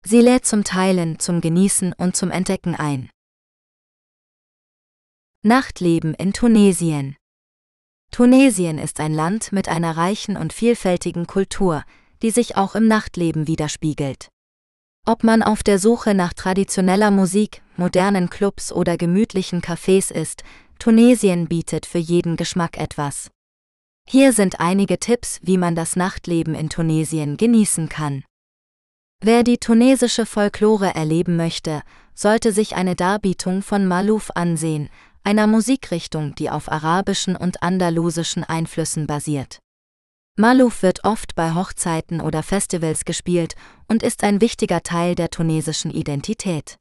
[0.09, 3.11] Sie lädt zum Teilen, zum Genießen und zum Entdecken ein.
[5.43, 7.17] Nachtleben in Tunesien
[8.13, 11.83] Tunesien ist ein Land mit einer reichen und vielfältigen Kultur,
[12.23, 14.29] die sich auch im Nachtleben widerspiegelt.
[15.05, 20.45] Ob man auf der Suche nach traditioneller Musik, modernen Clubs oder gemütlichen Cafés ist,
[20.79, 23.33] Tunesien bietet für jeden Geschmack etwas.
[24.09, 28.23] Hier sind einige Tipps, wie man das Nachtleben in Tunesien genießen kann.
[29.23, 31.83] Wer die tunesische Folklore erleben möchte,
[32.15, 34.89] sollte sich eine Darbietung von Malouf ansehen,
[35.25, 39.59] einer Musikrichtung, die auf arabischen und andalusischen Einflüssen basiert.
[40.39, 43.55] Malouf wird oft bei Hochzeiten oder Festivals gespielt
[43.89, 46.77] und ist ein wichtiger Teil der tunesischen Identität.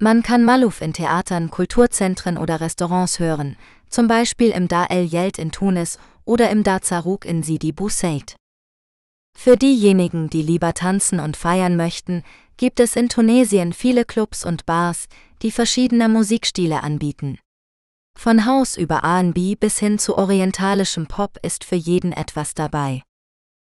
[0.00, 3.56] Man kann Malouf in Theatern, Kulturzentren oder Restaurants hören,
[3.88, 7.88] zum Beispiel im Dar el Yelt in Tunis oder im Dar Zarouk in Sidi Bou
[7.88, 8.34] Said.
[9.36, 12.22] Für diejenigen, die lieber tanzen und feiern möchten,
[12.56, 15.06] gibt es in Tunesien viele Clubs und Bars,
[15.42, 17.38] die verschiedene Musikstile anbieten.
[18.16, 23.02] Von Haus über RB bis hin zu orientalischem Pop ist für jeden etwas dabei.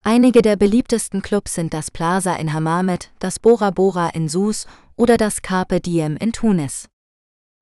[0.05, 5.17] Einige der beliebtesten Clubs sind das Plaza in Hammamet, das Bora Bora in Sus oder
[5.17, 6.87] das Carpe Diem in Tunis.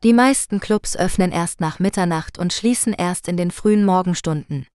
[0.03, 4.66] Die meisten Clubs öffnen erst nach Mitternacht und schließen erst in den frühen Morgenstunden.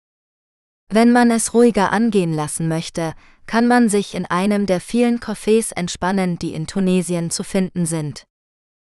[0.91, 3.13] Wenn man es ruhiger angehen lassen möchte,
[3.47, 8.25] kann man sich in einem der vielen Cafés entspannen, die in Tunesien zu finden sind.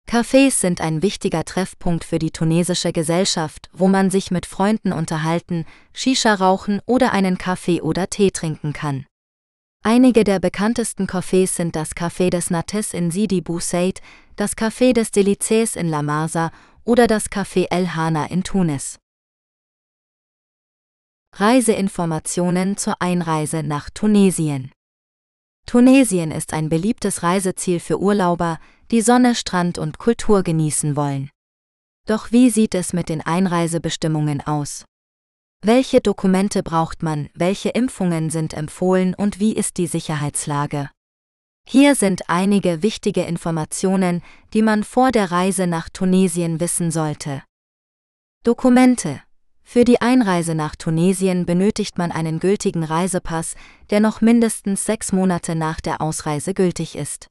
[0.10, 5.66] Cafés sind ein wichtiger Treffpunkt für die tunesische Gesellschaft, wo man sich mit Freunden unterhalten,
[5.94, 9.06] Shisha rauchen oder einen Kaffee oder Tee trinken kann.
[9.84, 14.02] Einige der bekanntesten Cafés sind das Café des Nates in Sidi Bou Said,
[14.36, 16.52] das Café des Delices in La Marsa
[16.86, 19.00] oder das Café El Hana in Tunis.
[21.36, 24.72] Reiseinformationen zur Einreise nach Tunesien.
[25.66, 28.60] Tunesien ist ein beliebtes Reiseziel für Urlauber,
[28.92, 31.32] die Sonne, Strand und Kultur genießen wollen.
[32.06, 34.86] Doch wie sieht es mit den Einreisebestimmungen aus?
[35.64, 40.92] Welche Dokumente braucht man, welche Impfungen sind empfohlen und wie ist die Sicherheitslage?
[41.68, 44.22] Hier sind einige wichtige Informationen,
[44.54, 47.42] die man vor der Reise nach Tunesien wissen sollte.
[48.44, 49.24] Dokumente
[49.64, 53.56] für die Einreise nach Tunesien benötigt man einen gültigen Reisepass,
[53.90, 57.28] der noch mindestens sechs Monate nach der Ausreise gültig ist.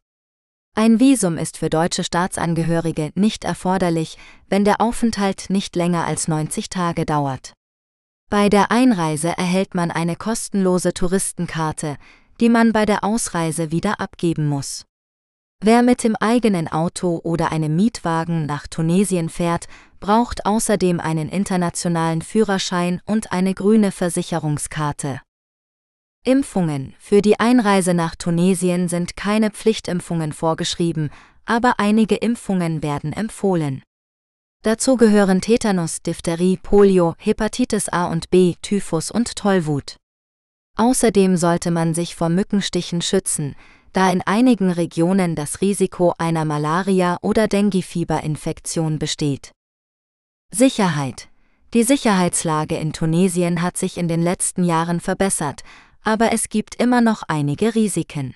[0.75, 4.17] Ein Visum ist für deutsche Staatsangehörige nicht erforderlich,
[4.49, 7.53] wenn der Aufenthalt nicht länger als 90 Tage dauert.
[8.31, 11.99] Bei der Einreise erhält man eine kostenlose Touristenkarte,
[12.41, 14.87] die man bei der Ausreise wieder abgeben muss.
[15.61, 19.69] Wer mit dem eigenen Auto oder einem Mietwagen nach Tunesien fährt,
[20.03, 25.21] braucht außerdem einen internationalen Führerschein und eine grüne Versicherungskarte.
[26.25, 31.11] Impfungen Für die Einreise nach Tunesien sind keine Pflichtimpfungen vorgeschrieben,
[31.47, 33.83] aber einige Impfungen werden empfohlen.
[34.63, 39.97] Dazu gehören Tetanus, Diphtherie, Polio, Hepatitis A und B, Typhus und Tollwut.
[40.77, 43.55] Außerdem sollte man sich vor Mückenstichen schützen,
[43.93, 49.53] da in einigen Regionen das Risiko einer Malaria- oder Dengue-Fieberinfektion besteht.
[50.55, 51.29] Sicherheit.
[51.73, 55.63] Die Sicherheitslage in Tunesien hat sich in den letzten Jahren verbessert,
[56.03, 58.35] aber es gibt immer noch einige Risiken.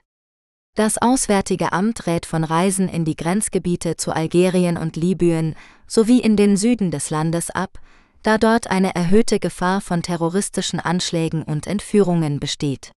[0.74, 5.56] Das Auswärtige Amt rät von Reisen in die Grenzgebiete zu Algerien und Libyen
[5.86, 7.78] sowie in den Süden des Landes ab,
[8.22, 12.92] da dort eine erhöhte Gefahr von terroristischen Anschlägen und Entführungen besteht.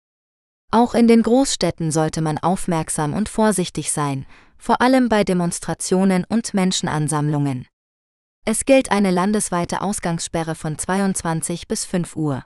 [0.70, 4.26] Auch in den Großstädten sollte man aufmerksam und vorsichtig sein,
[4.58, 7.66] vor allem bei Demonstrationen und Menschenansammlungen.
[8.44, 12.44] Es gilt eine landesweite Ausgangssperre von 22 bis 5 Uhr.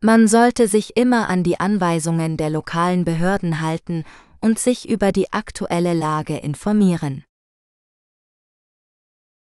[0.00, 4.04] Man sollte sich immer an die Anweisungen der lokalen Behörden halten
[4.40, 7.24] und sich über die aktuelle Lage informieren.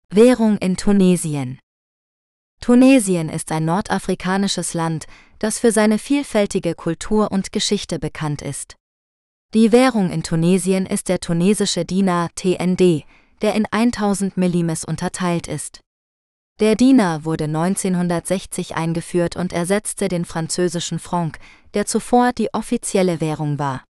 [0.10, 1.60] Währung in Tunesien
[2.60, 5.06] Tunesien ist ein nordafrikanisches Land,
[5.40, 8.76] das für seine vielfältige Kultur und Geschichte bekannt ist.
[9.54, 13.06] Die Währung in Tunesien ist der tunesische Dinar TND,
[13.44, 15.82] der in 1000 Millimes unterteilt ist.
[16.60, 21.38] Der Dinar wurde 1960 eingeführt und ersetzte den französischen Franc,
[21.74, 23.84] der zuvor die offizielle Währung war.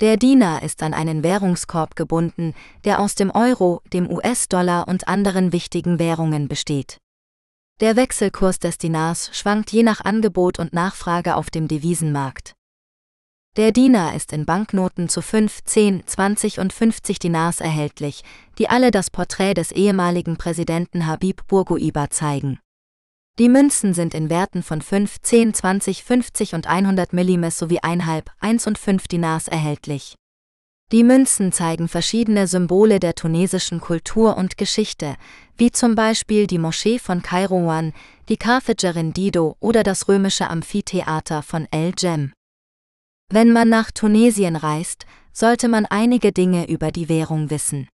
[0.00, 2.54] Der Dinar ist an einen Währungskorb gebunden,
[2.84, 6.96] der aus dem Euro, dem US-Dollar und anderen wichtigen Währungen besteht.
[7.80, 12.54] Der Wechselkurs des Dinars schwankt je nach Angebot und Nachfrage auf dem Devisenmarkt.
[13.56, 18.22] Der Dinar ist in Banknoten zu 5, 10, 20 und 50 Dinars erhältlich,
[18.58, 22.60] die alle das Porträt des ehemaligen Präsidenten Habib Bourguiba zeigen.
[23.40, 28.24] Die Münzen sind in Werten von 5, 10, 20, 50 und 100 Millimes sowie 1,5,
[28.38, 30.14] 1 und 5 Dinars erhältlich.
[30.92, 35.16] Die Münzen zeigen verschiedene Symbole der tunesischen Kultur und Geschichte,
[35.56, 37.94] wie zum Beispiel die Moschee von Kairouan,
[38.28, 42.32] die Carthagerin Dido oder das römische Amphitheater von El Jem.
[43.32, 47.88] Wenn man nach Tunesien reist, sollte man einige Dinge über die Währung wissen.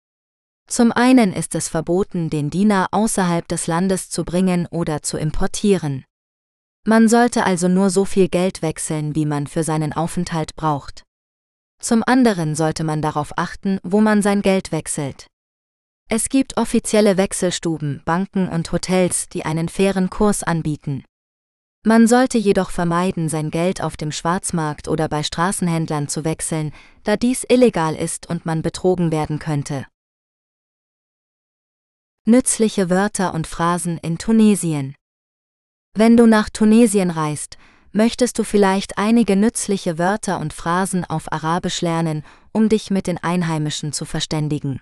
[0.68, 6.04] Zum einen ist es verboten, den Diener außerhalb des Landes zu bringen oder zu importieren.
[6.86, 11.02] Man sollte also nur so viel Geld wechseln, wie man für seinen Aufenthalt braucht.
[11.80, 15.26] Zum anderen sollte man darauf achten, wo man sein Geld wechselt.
[16.08, 21.04] Es gibt offizielle Wechselstuben, Banken und Hotels, die einen fairen Kurs anbieten.
[21.86, 26.72] Man sollte jedoch vermeiden, sein Geld auf dem Schwarzmarkt oder bei Straßenhändlern zu wechseln,
[27.02, 29.86] da dies illegal ist und man betrogen werden könnte.
[32.26, 34.94] Nützliche Wörter und Phrasen in Tunesien.
[35.92, 37.58] Wenn du nach Tunesien reist,
[37.92, 43.18] möchtest du vielleicht einige nützliche Wörter und Phrasen auf Arabisch lernen, um dich mit den
[43.18, 44.80] Einheimischen zu verständigen.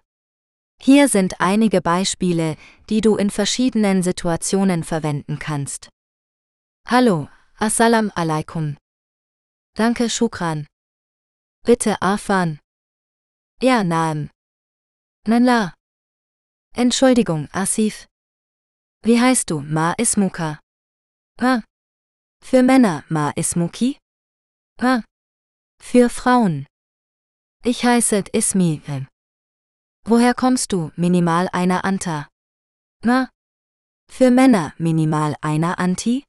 [0.81, 2.55] Hier sind einige Beispiele,
[2.89, 5.89] die du in verschiedenen Situationen verwenden kannst.
[6.87, 7.29] Hallo,
[7.59, 8.77] Assalam alaikum.
[9.75, 10.67] Danke, Shukran.
[11.65, 12.59] Bitte, Afan.
[13.63, 14.31] Ja, Naam.
[15.27, 15.75] Nanla.
[16.75, 18.07] Entschuldigung, Asif.
[19.03, 20.61] Wie heißt du, Ma Ismuka?
[21.41, 21.63] Ma.
[22.45, 23.99] Für Männer, Ma Ismuki?
[24.81, 25.03] Ma.
[25.81, 26.67] Für Frauen.
[27.65, 28.83] Ich heiße Ismi.
[30.05, 32.29] Woher kommst du, minimal einer Anta?
[33.05, 33.31] Ma.
[34.11, 36.25] Für Männer, minimal einer Anti?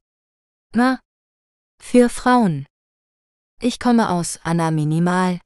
[0.76, 0.98] Ma.
[1.80, 2.66] Für Frauen.
[3.60, 5.40] Ich komme aus Anna Minimal.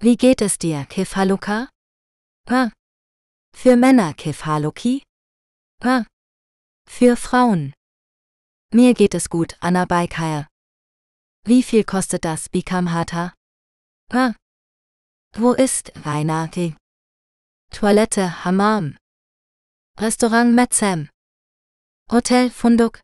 [0.00, 1.68] Wie geht es dir, Kefhaluka?
[2.50, 2.72] Ma.
[3.54, 5.04] Für Männer Kefhaluki?
[5.84, 6.04] Ma.
[6.88, 7.74] Für Frauen.
[8.72, 10.48] Mir geht es gut, Anna Baikaya.
[11.44, 13.34] Wie viel kostet das Bikamhata?
[14.12, 14.34] Ma.
[15.36, 16.74] Wo ist Reinati?
[17.70, 18.96] Toilette Hammam.
[20.00, 21.08] Restaurant Metzem.
[22.10, 23.03] Hotel Funduk.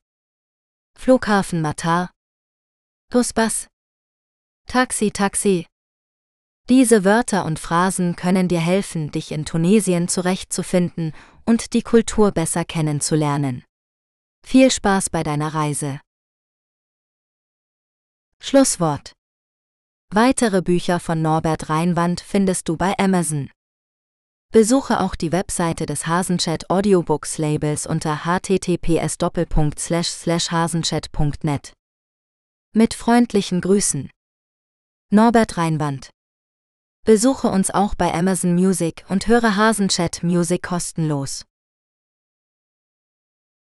[0.99, 2.11] Flughafen Matar.
[3.11, 3.68] Busbus.
[4.66, 5.66] Taxi Taxi.
[6.68, 11.12] Diese Wörter und Phrasen können dir helfen, dich in Tunesien zurechtzufinden
[11.45, 13.64] und die Kultur besser kennenzulernen.
[14.47, 16.01] Viel Spaß bei deiner Reise.
[18.41, 19.12] Schlusswort.
[20.12, 23.51] Weitere Bücher von Norbert Reinwand findest du bei Amazon.
[24.53, 29.17] Besuche auch die Webseite des Hasenchat Audiobooks Labels unter https
[30.51, 31.73] hasenchat.net.
[32.75, 34.11] Mit freundlichen Grüßen.
[35.13, 36.11] Norbert Reinwand.
[37.07, 41.45] Besuche uns auch bei Amazon Music und höre Hasenchat Music kostenlos.